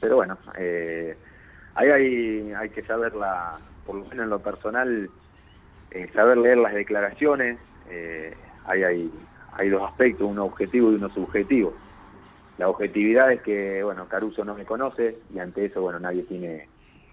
pero 0.01 0.17
bueno, 0.17 0.39
eh, 0.59 1.17
ahí 1.75 1.91
hay, 1.91 2.53
hay 2.53 2.69
que 2.71 2.83
saberla, 2.83 3.59
por 3.85 3.97
lo 3.97 4.05
menos 4.05 4.25
en 4.25 4.31
lo 4.31 4.39
personal, 4.41 5.11
eh, 5.91 6.11
saber 6.15 6.39
leer 6.39 6.59
las 6.59 6.75
declaraciones. 6.75 7.59
Eh, 7.89 8.35
ahí 8.67 8.83
hay, 8.83 9.11
hay 9.53 9.69
dos 9.69 9.83
aspectos, 9.89 10.29
uno 10.29 10.45
objetivo 10.45 10.93
y 10.93 10.97
uno 10.97 11.09
subjetivo. 11.11 11.75
La 12.59 12.69
objetividad 12.69 13.33
es 13.33 13.43
que, 13.43 13.83
bueno, 13.83 14.07
Caruso 14.09 14.45
no 14.45 14.55
me 14.55 14.65
conoce 14.65 15.19
y 15.35 15.39
ante 15.39 15.67
eso, 15.67 15.83
bueno, 15.83 15.99
nadie 15.99 16.23
tiene 16.23 16.69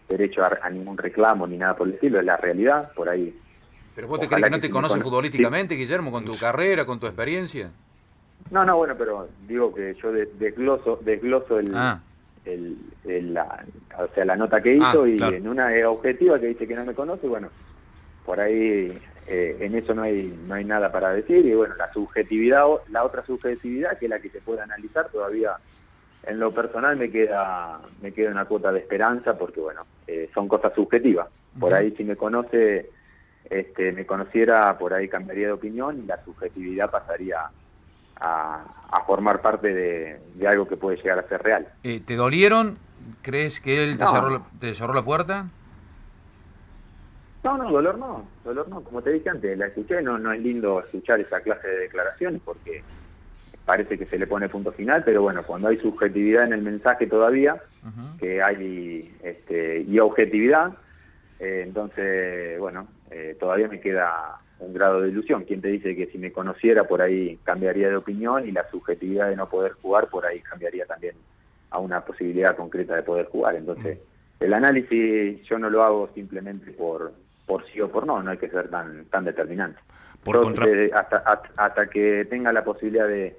derecho 0.08 0.42
a, 0.44 0.70
ningún 0.70 0.98
reclamo 0.98 1.48
ni 1.48 1.58
nada 1.58 1.76
por 1.76 1.88
el 1.88 1.96
estilo, 1.96 2.20
es 2.20 2.26
la 2.26 2.38
realidad, 2.38 2.92
por 2.94 3.10
ahí. 3.10 3.38
¿Pero 3.96 4.08
vos 4.08 4.20
te 4.20 4.28
crees 4.28 4.44
que 4.44 4.50
no 4.50 4.60
te 4.60 4.70
conoce 4.70 5.00
futbolísticamente, 5.02 5.76
Guillermo, 5.76 6.12
con 6.12 6.26
tu 6.26 6.38
carrera, 6.38 6.86
con 6.86 7.00
tu 7.00 7.08
experiencia? 7.08 7.72
No, 8.54 8.64
no, 8.64 8.78
bueno, 8.78 8.94
pero 8.96 9.30
digo 9.48 9.74
que 9.74 9.96
yo 9.96 10.12
desgloso, 10.12 11.00
desgloso 11.02 11.58
el, 11.58 11.72
ah. 11.74 12.00
el, 12.46 13.34
la, 13.34 13.66
o 13.98 14.08
sea, 14.14 14.26
la 14.26 14.36
nota 14.36 14.62
que 14.62 14.76
hizo 14.76 15.04
ah, 15.06 15.10
y 15.10 15.20
en 15.20 15.48
una 15.48 15.72
objetiva 15.90 16.40
que 16.40 16.50
dice 16.50 16.68
que 16.68 16.76
no 16.76 16.86
me 16.86 16.94
conoce, 16.94 17.28
bueno, 17.28 17.50
por 18.24 18.40
ahí 18.40 18.96
eh, 19.28 19.58
en 19.60 19.74
eso 19.74 19.96
no 19.96 20.04
hay 20.04 20.40
no 20.48 20.54
hay 20.54 20.66
nada 20.66 20.92
para 20.92 21.10
decir 21.14 21.44
y 21.44 21.56
bueno, 21.56 21.74
la 21.78 21.92
subjetividad, 21.94 22.66
la 22.92 23.04
otra 23.04 23.26
subjetividad 23.26 23.98
que 23.98 24.06
es 24.06 24.10
la 24.12 24.20
que 24.20 24.30
se 24.30 24.40
puede 24.40 24.62
analizar 24.62 25.10
todavía 25.10 25.54
en 26.22 26.38
lo 26.38 26.52
personal 26.52 26.96
me 26.96 27.10
queda 27.10 27.80
me 28.04 28.12
queda 28.12 28.30
una 28.30 28.46
cuota 28.46 28.72
de 28.72 28.82
esperanza 28.82 29.34
porque 29.36 29.62
bueno, 29.62 29.82
eh, 30.06 30.30
son 30.32 30.48
cosas 30.48 30.76
subjetivas. 30.76 31.28
Por 31.60 31.74
ahí 31.74 31.90
si 31.98 32.04
me 32.04 32.16
conoce 32.16 32.92
este 33.50 33.92
me 33.94 34.06
conociera, 34.06 34.78
por 34.78 34.94
ahí 34.94 35.08
cambiaría 35.10 35.48
de 35.48 35.54
opinión 35.54 36.04
y 36.04 36.06
la 36.06 36.24
subjetividad 36.24 36.92
pasaría 36.92 37.50
a, 38.24 39.04
formar 39.06 39.42
parte 39.42 39.74
de, 39.74 40.48
algo 40.48 40.68
que 40.68 40.78
puede 40.78 40.98
llegar 40.98 41.20
a 41.20 41.28
ser 41.28 41.42
real. 41.44 41.68
Eh, 41.84 42.02
¿Te 42.06 42.16
dolieron? 42.16 42.78
¿Crees 43.22 43.60
que 43.60 43.84
él 43.84 43.98
te, 43.98 44.08
cerró, 44.08 44.46
te 44.60 44.74
cerró 44.74 44.94
la 44.94 45.04
puerta? 45.04 45.48
No, 47.44 47.58
no, 47.58 47.70
dolor 47.70 47.98
no, 47.98 48.26
dolor 48.46 48.70
no, 48.70 48.82
como 48.82 49.02
te 49.02 49.12
dije 49.12 49.30
antes, 49.30 49.58
la 49.58 49.68
escuché, 49.68 50.02
no, 50.02 50.18
no 50.18 50.32
es 50.32 50.40
lindo 50.40 50.80
escuchar 50.80 51.20
esa 51.20 51.42
clase 51.42 51.68
de 51.68 51.80
declaraciones 51.80 52.42
porque 52.46 52.82
parece 53.66 53.98
que 53.98 54.06
se 54.06 54.18
le 54.18 54.28
pone 54.28 54.48
punto 54.48 54.72
final, 54.72 55.04
pero 55.04 55.22
bueno, 55.22 55.44
cuando 55.44 55.68
hay 55.68 55.78
subjetividad 55.78 56.46
en 56.46 56.54
el 56.54 56.62
mensaje 56.62 57.08
todavía, 57.08 57.62
que 58.20 58.42
hay 58.42 59.14
este, 59.22 59.82
y 59.82 60.00
objetividad, 60.00 60.74
eh, 61.40 61.64
entonces, 61.66 62.58
bueno, 62.60 62.88
eh, 63.12 63.36
todavía 63.38 63.68
me 63.68 63.82
queda 63.82 64.40
un 64.66 64.74
grado 64.74 65.02
de 65.02 65.10
ilusión. 65.10 65.44
Quien 65.44 65.62
te 65.62 65.70
dice 65.70 65.96
que 65.96 66.08
si 66.08 66.18
me 66.18 66.32
conociera 66.32 66.86
por 66.86 67.02
ahí 67.02 67.38
cambiaría 67.44 67.90
de 67.90 67.98
opinión 67.98 68.48
y 68.48 68.52
la 68.52 68.70
subjetividad 68.70 69.30
de 69.30 69.36
no 69.36 69.50
poder 69.50 69.74
jugar 69.74 70.08
por 70.08 70.26
ahí 70.26 70.40
cambiaría 70.40 70.86
también 70.86 71.16
a 71.70 71.80
una 71.80 72.02
posibilidad 72.02 72.56
concreta 72.56 72.96
de 72.96 73.04
poder 73.04 73.28
jugar. 73.28 73.56
Entonces, 73.56 73.98
mm. 73.98 74.44
el 74.44 74.54
análisis 74.54 75.42
yo 75.44 75.58
no 75.58 75.70
lo 75.70 75.84
hago 75.84 76.10
simplemente 76.14 76.72
por, 76.72 77.14
por 77.46 77.66
sí 77.68 77.82
o 77.82 77.90
por 77.90 78.06
no, 78.06 78.22
no 78.22 78.32
hay 78.32 78.38
que 78.38 78.50
ser 78.50 78.70
tan, 78.70 79.06
tan 79.06 79.26
determinante. 79.26 79.80
Por 80.24 80.38
hasta, 80.94 81.18
hasta, 81.58 81.90
que 81.90 82.26
tenga 82.30 82.54
la 82.54 82.64
posibilidad 82.64 83.08
de, 83.08 83.36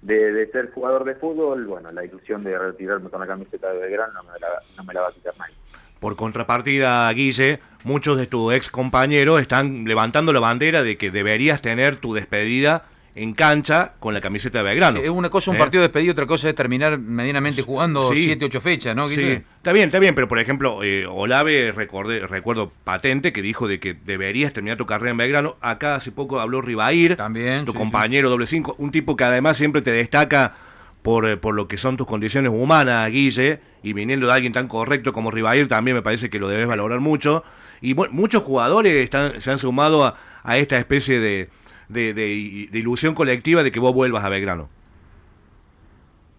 de, 0.00 0.50
ser 0.50 0.72
jugador 0.72 1.04
de 1.04 1.14
fútbol, 1.14 1.64
bueno, 1.64 1.92
la 1.92 2.04
ilusión 2.04 2.42
de 2.42 2.58
retirarme 2.58 3.08
con 3.08 3.20
la 3.20 3.26
camiseta 3.28 3.72
de 3.72 3.78
Belgrano 3.78 4.14
no 4.14 4.24
me 4.24 4.38
la, 4.40 4.48
no 4.76 4.84
me 4.84 4.94
la 4.94 5.02
va 5.02 5.08
a 5.08 5.12
quitar 5.12 5.32
nadie. 5.38 5.54
Por 6.02 6.16
contrapartida, 6.16 7.08
Guille, 7.12 7.60
muchos 7.84 8.18
de 8.18 8.26
tus 8.26 8.52
ex 8.52 8.68
compañeros 8.70 9.40
están 9.40 9.84
levantando 9.84 10.32
la 10.32 10.40
bandera 10.40 10.82
de 10.82 10.96
que 10.96 11.12
deberías 11.12 11.62
tener 11.62 11.94
tu 11.94 12.12
despedida 12.12 12.86
en 13.14 13.34
cancha 13.34 13.92
con 14.00 14.12
la 14.12 14.20
camiseta 14.20 14.58
de 14.58 14.64
Belgrano. 14.64 14.98
es 14.98 15.08
una 15.10 15.30
cosa 15.30 15.52
un 15.52 15.58
¿Eh? 15.58 15.60
partido 15.60 15.80
despedido, 15.82 16.10
otra 16.10 16.26
cosa 16.26 16.48
es 16.48 16.56
terminar 16.56 16.98
medianamente 16.98 17.62
jugando 17.62 18.12
Sí. 18.12 18.24
7, 18.24 18.46
8 18.46 18.60
fechas, 18.60 18.96
¿no? 18.96 19.08
Sí, 19.08 19.14
Guille? 19.14 19.42
está 19.58 19.72
bien, 19.72 19.84
está 19.90 20.00
bien, 20.00 20.16
pero 20.16 20.26
por 20.26 20.40
ejemplo, 20.40 20.82
eh, 20.82 21.06
Olave, 21.06 21.70
recordé, 21.70 22.26
recuerdo 22.26 22.72
patente 22.82 23.32
que 23.32 23.40
dijo 23.40 23.68
de 23.68 23.78
que 23.78 23.94
deberías 23.94 24.52
terminar 24.52 24.78
tu 24.78 24.86
carrera 24.86 25.12
en 25.12 25.18
Belgrano. 25.18 25.54
Acá 25.60 25.94
hace 25.94 26.10
poco 26.10 26.40
habló 26.40 26.62
Ribair, 26.62 27.14
También, 27.14 27.64
tu 27.64 27.70
sí, 27.72 27.78
compañero 27.78 28.28
doble 28.28 28.48
cinco, 28.48 28.74
un 28.78 28.90
tipo 28.90 29.14
que 29.16 29.22
además 29.22 29.56
siempre 29.56 29.82
te 29.82 29.92
destaca 29.92 30.54
por, 31.02 31.28
eh, 31.28 31.36
por 31.36 31.54
lo 31.54 31.68
que 31.68 31.76
son 31.76 31.96
tus 31.96 32.08
condiciones 32.08 32.50
humanas, 32.52 33.08
Guille, 33.12 33.60
y 33.82 33.92
viniendo 33.92 34.26
de 34.26 34.32
alguien 34.32 34.52
tan 34.52 34.68
correcto 34.68 35.12
como 35.12 35.30
Ribair, 35.30 35.68
también 35.68 35.96
me 35.96 36.02
parece 36.02 36.30
que 36.30 36.38
lo 36.38 36.48
debes 36.48 36.66
valorar 36.66 37.00
mucho. 37.00 37.44
Y 37.80 37.94
bueno, 37.94 38.12
muchos 38.14 38.42
jugadores 38.42 38.94
están, 38.94 39.40
se 39.40 39.50
han 39.50 39.58
sumado 39.58 40.04
a, 40.04 40.16
a 40.44 40.56
esta 40.58 40.78
especie 40.78 41.18
de, 41.20 41.48
de, 41.88 42.14
de- 42.14 42.68
de 42.70 42.78
ilusión 42.78 43.14
colectiva 43.14 43.62
de 43.62 43.72
que 43.72 43.80
vos 43.80 43.92
vuelvas 43.94 44.24
a 44.24 44.28
Belgrano. 44.28 44.68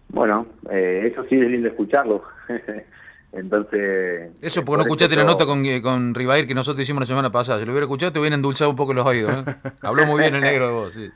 Bueno, 0.08 0.46
eh, 0.70 1.08
eso 1.12 1.24
sí 1.28 1.34
es 1.36 1.50
lindo 1.50 1.68
escucharlo. 1.68 2.22
Entonces... 3.32 4.30
Eso 4.40 4.64
porque 4.64 4.76
no 4.78 4.82
escuchaste 4.84 5.16
la 5.16 5.24
nota 5.24 5.44
con, 5.44 5.64
eh, 5.66 5.82
con 5.82 6.14
Ribair 6.14 6.46
que 6.46 6.54
nosotros 6.54 6.82
hicimos 6.84 7.00
la 7.00 7.06
semana 7.06 7.32
pasada. 7.32 7.58
Si 7.58 7.64
lo 7.66 7.72
hubiera 7.72 7.84
escuchado 7.86 8.12
te 8.12 8.20
hubiera 8.20 8.36
endulzado 8.36 8.70
un 8.70 8.76
poco 8.76 8.94
los 8.94 9.04
oídos. 9.04 9.32
¿eh? 9.36 9.54
Habló 9.82 10.06
muy 10.06 10.20
bien 10.20 10.36
el 10.36 10.40
negro 10.42 10.66
de 10.68 10.72
vos, 10.72 10.92
sí. 10.92 11.10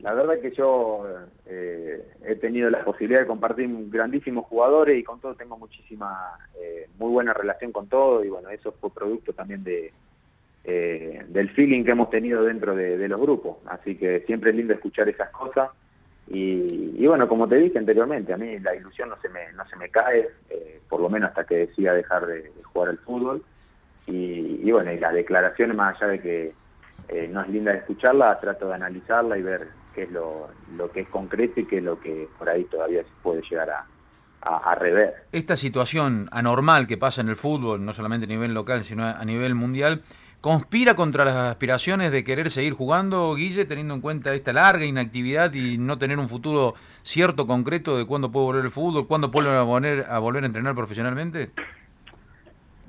La 0.00 0.14
verdad 0.14 0.40
que 0.40 0.52
yo 0.52 1.06
eh, 1.46 2.04
he 2.24 2.36
tenido 2.36 2.70
la 2.70 2.84
posibilidad 2.84 3.20
de 3.20 3.26
compartir 3.26 3.68
grandísimos 3.90 4.46
jugadores 4.46 4.98
y 4.98 5.02
con 5.02 5.20
todo 5.20 5.34
tengo 5.34 5.58
muchísima, 5.58 6.38
eh, 6.60 6.88
muy 6.98 7.10
buena 7.10 7.32
relación 7.32 7.72
con 7.72 7.88
todo 7.88 8.24
y 8.24 8.28
bueno, 8.28 8.48
eso 8.50 8.72
fue 8.80 8.90
producto 8.90 9.32
también 9.32 9.64
de 9.64 9.92
eh, 10.64 11.24
del 11.28 11.50
feeling 11.50 11.82
que 11.82 11.92
hemos 11.92 12.10
tenido 12.10 12.44
dentro 12.44 12.76
de, 12.76 13.08
los 13.08 13.20
grupos. 13.20 13.56
Así 13.66 13.96
que 13.96 14.20
siempre 14.20 14.50
es 14.50 14.56
lindo 14.56 14.74
escuchar 14.74 15.08
esas 15.08 15.30
cosas 15.30 15.70
y, 16.28 16.94
y 16.96 17.06
bueno, 17.06 17.26
como 17.26 17.48
te 17.48 17.56
dije 17.56 17.78
anteriormente, 17.78 18.32
a 18.32 18.36
mí 18.36 18.58
la 18.60 18.74
ilusión 18.76 19.08
no 19.08 19.16
se 19.20 19.28
me, 19.30 19.50
no 19.54 19.66
se 19.66 19.76
me 19.76 19.88
cae, 19.88 20.28
eh, 20.50 20.80
por 20.88 21.00
lo 21.00 21.08
menos 21.08 21.30
hasta 21.30 21.44
que 21.44 21.66
decida 21.66 21.94
dejar 21.94 22.26
de, 22.26 22.42
de 22.42 22.62
jugar 22.64 22.90
al 22.90 22.98
fútbol. 22.98 23.42
Y, 24.06 24.60
y 24.62 24.70
bueno, 24.70 24.92
y 24.92 24.98
las 24.98 25.12
declaraciones, 25.12 25.76
más 25.76 25.96
allá 25.96 26.12
de 26.12 26.20
que 26.20 26.52
eh, 27.08 27.28
no 27.32 27.40
es 27.40 27.48
linda 27.48 27.72
de 27.72 27.78
escucharla, 27.78 28.38
trato 28.38 28.68
de 28.68 28.74
analizarla 28.74 29.38
y 29.38 29.42
ver 29.42 29.68
qué 29.98 30.04
es 30.04 30.12
lo, 30.12 30.48
lo 30.76 30.92
que 30.92 31.00
es 31.00 31.08
concreto 31.08 31.58
y 31.58 31.64
qué 31.64 31.78
es 31.78 31.82
lo 31.82 31.98
que 31.98 32.28
por 32.38 32.48
ahí 32.48 32.62
todavía 32.66 33.02
se 33.02 33.10
puede 33.20 33.42
llegar 33.42 33.68
a, 33.68 33.84
a, 34.42 34.70
a 34.70 34.74
rever. 34.76 35.12
Esta 35.32 35.56
situación 35.56 36.28
anormal 36.30 36.86
que 36.86 36.96
pasa 36.96 37.20
en 37.20 37.28
el 37.28 37.34
fútbol, 37.34 37.84
no 37.84 37.92
solamente 37.92 38.26
a 38.26 38.28
nivel 38.28 38.54
local, 38.54 38.84
sino 38.84 39.04
a 39.04 39.24
nivel 39.24 39.56
mundial, 39.56 40.02
¿conspira 40.40 40.94
contra 40.94 41.24
las 41.24 41.34
aspiraciones 41.34 42.12
de 42.12 42.22
querer 42.22 42.48
seguir 42.50 42.74
jugando, 42.74 43.34
Guille, 43.34 43.64
teniendo 43.64 43.94
en 43.94 44.00
cuenta 44.00 44.32
esta 44.34 44.52
larga 44.52 44.84
inactividad 44.84 45.52
y 45.54 45.78
no 45.78 45.98
tener 45.98 46.20
un 46.20 46.28
futuro 46.28 46.74
cierto, 47.02 47.48
concreto 47.48 47.98
de 47.98 48.06
cuándo 48.06 48.30
puede 48.30 48.46
volver 48.46 48.64
el 48.66 48.70
fútbol, 48.70 49.08
cuándo 49.08 49.32
puede 49.32 49.60
volver 49.64 50.06
a, 50.08 50.20
volver 50.20 50.44
a 50.44 50.46
entrenar 50.46 50.76
profesionalmente? 50.76 51.50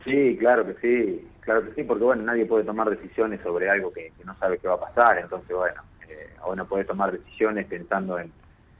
Sí, 0.06 0.38
claro 0.40 0.64
que 0.64 0.76
sí, 0.80 1.28
claro 1.40 1.66
que 1.66 1.74
sí, 1.74 1.84
porque 1.84 2.04
bueno, 2.04 2.22
nadie 2.22 2.46
puede 2.46 2.66
tomar 2.66 2.88
decisiones 2.88 3.42
sobre 3.42 3.68
algo 3.68 3.92
que, 3.92 4.14
que 4.16 4.24
no 4.26 4.36
sabe 4.38 4.60
qué 4.60 4.68
va 4.68 4.76
a 4.76 4.80
pasar, 4.80 5.18
entonces 5.18 5.56
bueno, 5.56 5.82
eh, 6.10 6.36
uno 6.48 6.66
puede 6.68 6.86
tomar 6.86 7.12
decisiones 7.12 7.66
pensando 7.68 8.20
en, 8.20 8.32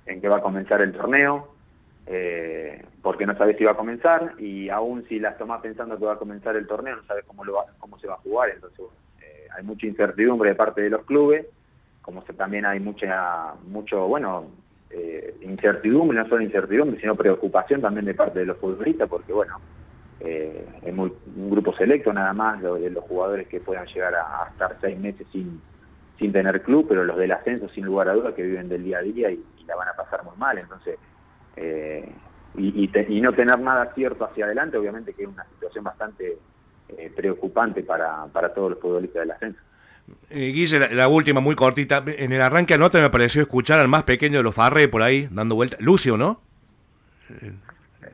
en 0.06 0.22
que 0.22 0.28
va 0.28 0.38
a 0.38 0.42
comenzar 0.42 0.82
el 0.82 0.92
torneo, 0.94 1.56
eh, 2.06 2.84
porque 3.02 3.26
no 3.26 3.38
sabe 3.38 3.56
si 3.58 3.64
va 3.64 3.72
a 3.72 3.78
comenzar, 3.78 4.34
y 4.40 4.70
aún 4.70 5.06
si 5.08 5.20
las 5.20 5.38
tomas 5.38 5.62
pensando 5.62 5.98
que 5.98 6.06
va 6.06 6.14
a 6.14 6.18
comenzar 6.20 6.56
el 6.56 6.68
torneo, 6.68 6.96
no 6.96 7.04
sabes 7.04 7.24
cómo, 7.26 7.44
lo 7.46 7.54
va, 7.54 7.66
cómo 7.78 8.00
se 8.00 8.08
va 8.08 8.16
a 8.16 8.18
jugar, 8.18 8.50
entonces 8.50 8.80
eh, 9.22 9.48
hay 9.56 9.64
mucha 9.64 9.86
incertidumbre 9.86 10.50
de 10.50 10.56
parte 10.56 10.82
de 10.82 10.90
los 10.90 11.06
clubes, 11.06 11.46
como 12.02 12.26
se, 12.26 12.34
también 12.34 12.66
hay 12.66 12.80
mucha, 12.80 13.54
mucho, 13.68 14.08
bueno, 14.08 14.52
eh, 14.90 15.38
incertidumbre, 15.42 16.18
no 16.18 16.28
solo 16.28 16.42
incertidumbre, 16.42 17.00
sino 17.00 17.16
preocupación 17.16 17.82
también 17.82 18.06
de 18.06 18.16
parte 18.16 18.40
de 18.40 18.46
los 18.48 18.58
futbolistas, 18.58 19.08
porque 19.08 19.32
bueno, 19.32 19.62
eh, 20.20 20.68
es 20.82 20.94
muy, 20.94 21.14
un 21.36 21.50
grupo 21.52 21.74
selecto 21.76 22.12
nada 22.12 22.34
más 22.34 22.62
lo- 22.62 22.76
de 22.76 22.90
los 22.90 23.04
jugadores 23.04 23.48
que 23.48 23.62
puedan 23.62 23.86
llegar 23.88 24.16
a, 24.16 24.44
a 24.44 24.48
estar 24.50 24.78
seis 24.82 24.98
meses 25.00 25.28
sin, 25.32 25.62
sin 26.20 26.32
tener 26.34 26.62
club, 26.62 26.86
pero 26.88 27.04
los 27.06 27.18
del 27.18 27.32
ascenso 27.32 27.70
sin 27.70 27.86
lugar 27.86 28.10
a 28.10 28.14
dudas 28.14 28.34
que 28.36 28.44
viven 28.44 28.68
del 28.70 28.84
día 28.84 28.98
a 29.00 29.02
día 29.02 29.32
y, 29.32 29.42
y 29.58 29.64
la 29.64 29.76
van 29.76 29.88
a 29.88 29.94
pasar 29.94 30.24
muy 30.24 30.36
mal, 30.38 30.58
entonces 30.58 30.98
eh, 31.56 32.12
y, 32.56 32.84
y, 32.84 32.88
te- 32.90 33.06
y 33.10 33.22
no 33.22 33.32
tener 33.34 33.58
nada 33.60 33.92
cierto 33.96 34.26
hacia 34.26 34.46
adelante, 34.46 34.78
obviamente 34.78 35.14
que 35.14 35.24
es 35.24 35.30
una 35.30 35.46
situación 35.46 35.84
bastante 35.84 36.38
eh, 36.90 37.12
preocupante 37.16 37.84
para, 37.84 38.26
para 38.28 38.54
todos 38.54 38.72
los 38.72 38.80
futbolistas 38.80 39.22
del 39.22 39.32
ascenso. 39.32 39.60
Eh, 40.32 40.52
Guille, 40.52 40.80
la, 40.80 40.88
la 40.90 41.08
última, 41.08 41.40
muy 41.40 41.56
cortita. 41.56 42.04
En 42.08 42.32
el 42.34 42.42
arranque 42.42 42.74
de 42.74 42.80
nota 42.80 43.00
me 43.00 43.12
pareció 43.12 43.42
escuchar 43.44 43.80
al 43.80 43.88
más 43.88 44.04
pequeño 44.04 44.38
de 44.38 44.44
los 44.44 44.56
Farre 44.56 44.88
por 44.88 45.04
ahí, 45.04 45.28
dando 45.32 45.54
vuelta. 45.56 45.78
Lucio, 45.80 46.18
¿no? 46.18 46.42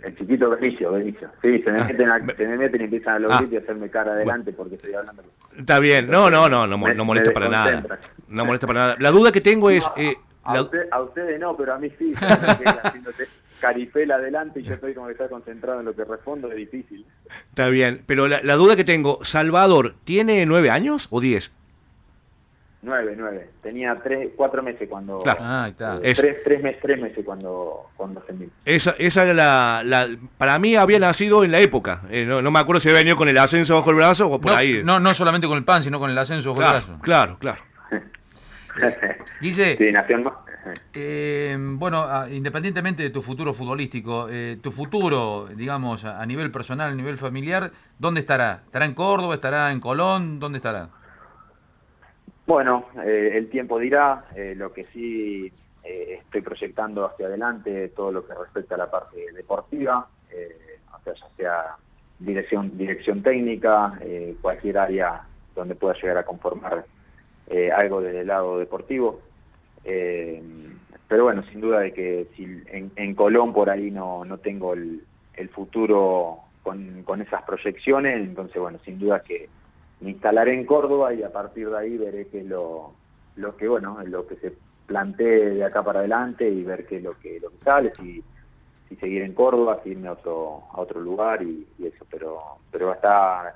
El 0.05 0.15
chiquito 0.17 0.49
Benicio, 0.51 0.91
Benicio. 0.91 1.29
Sí, 1.41 1.59
se 1.63 1.71
me, 1.71 1.79
Ah, 1.81 1.85
meten, 1.85 2.11
a- 2.11 2.35
se 2.35 2.47
me 2.47 2.57
meten 2.57 2.81
y 2.81 2.83
empiezan 2.83 3.15
a 3.15 3.19
los 3.19 3.31
Ah. 3.33 3.37
gritos 3.37 3.53
y 3.53 3.57
hacerme 3.57 3.89
cara 3.89 4.11
adelante 4.13 4.53
porque 4.53 4.75
estoy 4.75 4.93
hablando. 4.93 5.23
Está 5.57 5.79
bien. 5.79 6.09
No, 6.09 6.29
no, 6.29 6.47
no, 6.47 6.67
no, 6.67 6.77
no 6.77 7.05
molesta 7.05 7.31
para 7.33 7.49
nada. 7.49 7.83
No 8.27 8.45
molesta 8.45 8.67
para 8.67 8.79
nada. 8.81 8.95
La 8.99 9.09
duda 9.11 9.31
que 9.31 9.41
tengo 9.41 9.69
es... 9.71 9.83
No, 9.85 9.93
eh, 10.03 10.15
a, 10.43 10.53
la- 10.53 10.61
usted- 10.61 10.87
a 10.91 11.01
ustedes 11.01 11.39
no, 11.39 11.57
pero 11.57 11.73
a 11.73 11.79
mí 11.79 11.89
sí. 11.97 12.11
caripela 13.59 14.15
adelante 14.15 14.59
y 14.59 14.63
yo 14.63 14.73
estoy 14.73 14.93
como 14.93 15.07
que 15.07 15.13
está 15.13 15.27
concentrado 15.29 15.79
en 15.79 15.85
lo 15.87 15.95
que 15.95 16.03
respondo, 16.03 16.49
es 16.51 16.57
difícil. 16.57 17.05
Está 17.49 17.69
bien. 17.69 18.01
Pero 18.05 18.27
la, 18.27 18.41
la 18.43 18.55
duda 18.55 18.75
que 18.75 18.83
tengo, 18.83 19.23
¿Salvador 19.23 19.95
tiene 20.03 20.45
nueve 20.45 20.69
años 20.69 21.07
o 21.09 21.19
diez? 21.21 21.51
Nueve, 22.85 23.15
nueve. 23.17 23.49
Tenía 23.63 23.99
tres, 24.03 24.29
cuatro 24.35 24.61
meses 24.61 24.87
cuando... 24.87 25.17
Claro. 25.19 25.39
Ah, 25.41 25.65
está. 25.69 25.95
eh, 25.95 25.99
Es- 26.03 26.17
tres, 26.19 26.37
tres, 26.43 26.61
meses, 26.61 26.79
tres 26.83 27.01
meses 27.01 27.25
cuando, 27.25 27.89
cuando 27.97 28.19
ascendí. 28.19 28.47
Esa, 28.63 28.93
esa 28.99 29.23
era 29.23 29.33
la, 29.33 29.81
la... 29.83 30.07
Para 30.37 30.59
mí 30.59 30.75
había 30.75 30.99
nacido 30.99 31.43
en 31.43 31.51
la 31.51 31.59
época. 31.61 32.03
Eh, 32.11 32.25
no, 32.27 32.43
no 32.43 32.51
me 32.51 32.59
acuerdo 32.59 32.79
si 32.79 32.89
había 32.89 32.99
venido 32.99 33.15
con 33.17 33.27
el 33.27 33.37
ascenso 33.39 33.73
bajo 33.73 33.89
el 33.89 33.95
brazo 33.95 34.27
o 34.29 34.39
por 34.39 34.51
no, 34.51 34.57
ahí. 34.57 34.81
no, 34.83 34.99
no 34.99 35.13
solamente 35.15 35.47
con 35.47 35.57
el 35.57 35.63
pan, 35.63 35.81
sino 35.81 35.99
con 35.99 36.11
el 36.11 36.17
ascenso 36.17 36.53
bajo 36.53 36.61
el 36.61 36.67
claro, 36.67 36.85
brazo. 36.85 37.01
claro, 37.01 37.37
claro. 37.39 37.61
Guille, 39.41 39.77
sí, 39.77 39.91
nació 39.91 40.17
en... 40.17 40.27
Eh, 40.93 41.55
bueno, 41.59 42.03
a- 42.03 42.29
independientemente 42.29 43.01
de 43.03 43.09
tu 43.09 43.21
futuro 43.21 43.53
futbolístico, 43.53 44.27
eh, 44.29 44.57
tu 44.61 44.71
futuro, 44.71 45.47
digamos, 45.55 46.05
a, 46.05 46.21
a 46.21 46.25
nivel 46.25 46.51
personal, 46.51 46.91
a 46.91 46.95
nivel 46.95 47.17
familiar, 47.17 47.71
¿dónde 47.97 48.19
estará? 48.19 48.61
¿Estará 48.65 48.85
en 48.85 48.93
Córdoba? 48.93 49.33
¿Estará 49.35 49.71
en 49.71 49.79
Colón? 49.79 50.39
¿Dónde 50.39 50.57
estará? 50.57 50.89
Bueno, 52.47 52.85
eh, 53.03 53.31
el 53.33 53.49
tiempo 53.49 53.79
dirá, 53.79 54.25
eh, 54.35 54.53
lo 54.55 54.71
que 54.71 54.85
sí 54.93 55.51
eh, 55.83 56.19
estoy 56.21 56.41
proyectando 56.41 57.05
hacia 57.05 57.25
adelante, 57.25 57.89
todo 57.89 58.11
lo 58.11 58.27
que 58.27 58.35
respecta 58.35 58.75
a 58.75 58.77
la 58.77 58.91
parte 58.91 59.31
deportiva, 59.33 60.07
eh, 60.31 60.79
o 60.95 61.03
sea, 61.03 61.13
ya 61.13 61.27
sea 61.35 61.75
dirección, 62.19 62.77
dirección 62.77 63.23
técnica, 63.23 63.99
cualquier 64.41 64.77
área 64.77 65.23
donde 65.55 65.75
pueda 65.75 65.95
llegar 65.95 66.17
a 66.19 66.25
conformar 66.25 66.85
algo 67.75 68.01
desde 68.01 68.21
el 68.21 68.27
lado 68.27 68.57
deportivo. 68.57 69.19
Pero 69.83 71.23
bueno, 71.23 71.43
sin 71.51 71.59
duda 71.59 71.81
de 71.81 71.91
que 71.93 72.27
si 72.35 72.43
en, 72.67 72.91
en 72.95 73.15
Colón 73.15 73.53
por 73.53 73.69
ahí 73.69 73.91
no, 73.91 74.23
no 74.23 74.37
tengo 74.37 74.73
el, 74.73 75.01
el 75.33 75.49
futuro 75.49 76.39
con, 76.63 77.03
con 77.03 77.21
esas 77.21 77.43
proyecciones, 77.43 78.15
entonces 78.15 78.61
bueno, 78.61 78.79
sin 78.85 78.97
duda 78.97 79.19
que 79.21 79.49
me 80.01 80.11
instalaré 80.11 80.53
en 80.53 80.65
Córdoba 80.65 81.13
y 81.13 81.23
a 81.23 81.31
partir 81.31 81.69
de 81.69 81.77
ahí 81.77 81.97
veré 81.97 82.27
qué 82.27 82.39
es 82.39 82.45
lo, 82.45 82.93
lo 83.35 83.55
que 83.55 83.67
bueno, 83.67 83.97
lo 84.05 84.27
que 84.27 84.35
se 84.37 84.53
plantee 84.85 85.51
de 85.51 85.63
acá 85.63 85.83
para 85.83 85.99
adelante 85.99 86.47
y 86.47 86.63
ver 86.63 86.85
qué 86.85 86.97
es 86.97 87.03
lo 87.03 87.17
que, 87.19 87.39
lo 87.39 87.49
que 87.49 87.57
sale, 87.63 87.93
si, 87.95 88.23
si 88.89 88.95
seguir 88.97 89.23
en 89.23 89.33
Córdoba, 89.33 89.79
si 89.83 89.91
irme 89.91 90.07
a 90.09 90.13
otro, 90.13 90.63
a 90.71 90.79
otro 90.81 91.01
lugar 91.01 91.41
y, 91.41 91.65
y 91.79 91.87
eso, 91.87 92.05
pero, 92.09 92.39
pero 92.71 92.87
va 92.87 92.91
a 92.93 92.95
estar, 92.95 93.55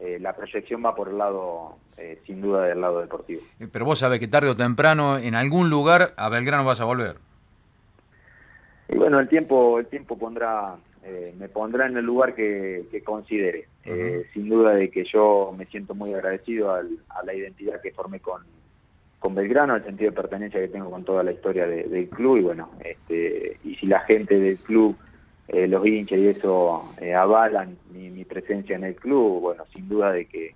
eh, 0.00 0.18
la 0.20 0.32
proyección 0.34 0.84
va 0.84 0.94
por 0.94 1.08
el 1.08 1.18
lado, 1.18 1.76
eh, 1.96 2.20
sin 2.26 2.40
duda 2.40 2.64
del 2.64 2.80
lado 2.80 3.00
deportivo. 3.00 3.42
Eh, 3.60 3.68
Pero 3.70 3.84
vos 3.84 3.98
sabés 3.98 4.18
que 4.18 4.28
tarde 4.28 4.48
o 4.50 4.56
temprano, 4.56 5.18
en 5.18 5.34
algún 5.34 5.70
lugar, 5.70 6.14
a 6.16 6.28
Belgrano 6.28 6.64
vas 6.64 6.80
a 6.80 6.84
volver. 6.84 7.16
Y 8.88 8.96
bueno, 8.96 9.18
el 9.18 9.28
tiempo, 9.28 9.78
el 9.78 9.86
tiempo 9.86 10.16
pondrá, 10.18 10.76
eh, 11.06 11.32
me 11.38 11.48
pondrá 11.48 11.86
en 11.86 11.96
el 11.96 12.04
lugar 12.04 12.34
que, 12.34 12.86
que 12.90 13.02
considere. 13.02 13.68
Eh, 13.84 14.26
sin 14.34 14.48
duda 14.48 14.74
de 14.74 14.90
que 14.90 15.04
yo 15.04 15.54
me 15.56 15.66
siento 15.66 15.94
muy 15.94 16.12
agradecido 16.12 16.72
al- 16.74 16.98
a 17.08 17.24
la 17.24 17.32
identidad 17.34 17.80
que 17.80 17.92
formé 17.92 18.18
con, 18.20 18.42
con 19.20 19.34
Belgrano, 19.34 19.74
al 19.74 19.84
sentido 19.84 20.10
de 20.10 20.16
pertenencia 20.16 20.60
que 20.60 20.68
tengo 20.68 20.90
con 20.90 21.04
toda 21.04 21.22
la 21.22 21.30
historia 21.32 21.66
de- 21.68 21.84
del 21.84 22.08
club 22.08 22.38
y 22.38 22.42
bueno, 22.42 22.70
este, 22.84 23.58
y 23.62 23.76
si 23.76 23.86
la 23.86 24.00
gente 24.00 24.38
del 24.40 24.58
club, 24.58 24.96
eh, 25.48 25.68
los 25.68 25.86
hinchas 25.86 26.18
y 26.18 26.26
eso 26.28 26.94
eh, 27.00 27.14
avalan 27.14 27.78
mi, 27.92 28.10
mi 28.10 28.24
presencia 28.24 28.74
en 28.74 28.82
el 28.84 28.96
club, 28.96 29.40
bueno, 29.40 29.64
sin 29.72 29.88
duda 29.88 30.12
de 30.12 30.26
que 30.26 30.54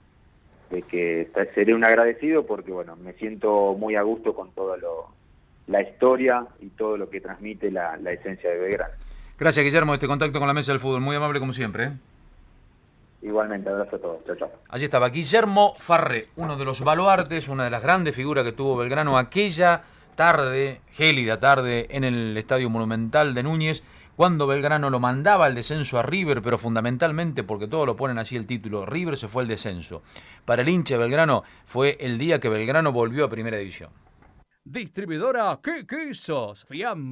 de 0.71 0.83
que 0.83 1.29
seré 1.55 1.75
un 1.75 1.85
agradecido 1.85 2.47
porque 2.47 2.71
bueno, 2.71 2.95
me 2.97 3.13
siento 3.15 3.75
muy 3.75 3.97
a 3.97 4.03
gusto 4.03 4.35
con 4.35 4.53
todo 4.53 4.77
lo 4.77 5.09
la 5.67 5.83
historia 5.83 6.47
y 6.61 6.71
todo 6.71 6.97
lo 6.97 7.09
que 7.11 7.21
transmite 7.21 7.71
la, 7.71 7.97
la 7.97 8.13
esencia 8.13 8.51
de 8.51 8.59
Belgrano. 8.59 8.95
Gracias, 9.41 9.65
Guillermo, 9.65 9.95
este 9.95 10.07
contacto 10.07 10.39
con 10.39 10.47
la 10.47 10.53
mesa 10.53 10.71
del 10.71 10.81
fútbol. 10.81 11.01
Muy 11.01 11.17
amable 11.17 11.41
como 11.41 11.55
siempre. 11.55 11.85
¿eh? 11.85 11.93
Igualmente, 13.23 13.71
abrazo 13.71 13.97
a 13.97 13.99
todos. 13.99 14.25
Chao, 14.27 14.37
chao. 14.37 14.53
Allí 14.69 14.85
estaba 14.85 15.09
Guillermo 15.09 15.73
Farré, 15.79 16.29
uno 16.37 16.59
de 16.59 16.65
los 16.67 16.83
baluartes, 16.83 17.49
una 17.49 17.65
de 17.65 17.71
las 17.71 17.83
grandes 17.83 18.15
figuras 18.15 18.45
que 18.45 18.53
tuvo 18.53 18.77
Belgrano 18.77 19.17
aquella 19.17 19.83
tarde, 20.15 20.83
gélida 20.93 21.41
tarde, 21.41 21.87
en 21.89 22.05
el 22.05 22.37
Estadio 22.37 22.69
Monumental 22.69 23.33
de 23.33 23.43
Núñez, 23.43 23.83
cuando 24.15 24.47
Belgrano 24.47 24.91
lo 24.91 25.01
mandaba 25.01 25.47
al 25.47 25.55
descenso 25.55 25.99
a 25.99 26.03
River, 26.03 26.43
pero 26.43 26.59
fundamentalmente 26.59 27.43
porque 27.43 27.67
todos 27.67 27.87
lo 27.87 27.97
ponen 27.97 28.19
así 28.19 28.37
el 28.37 28.45
título, 28.45 28.85
River 28.85 29.17
se 29.17 29.29
fue 29.29 29.41
al 29.41 29.49
descenso. 29.49 30.03
Para 30.45 30.61
el 30.61 30.69
hincha 30.69 30.97
de 30.97 31.01
Belgrano 31.01 31.45
fue 31.65 31.97
el 31.99 32.19
día 32.19 32.41
que 32.41 32.51
Belgrano 32.51 32.93
volvió 32.93 33.25
a 33.25 33.31
Primera 33.31 33.57
División. 33.57 33.89
Distribuidora 34.63 35.59
¿Qué 35.63 35.87
Quesos? 35.87 36.67
Fiam 36.67 37.09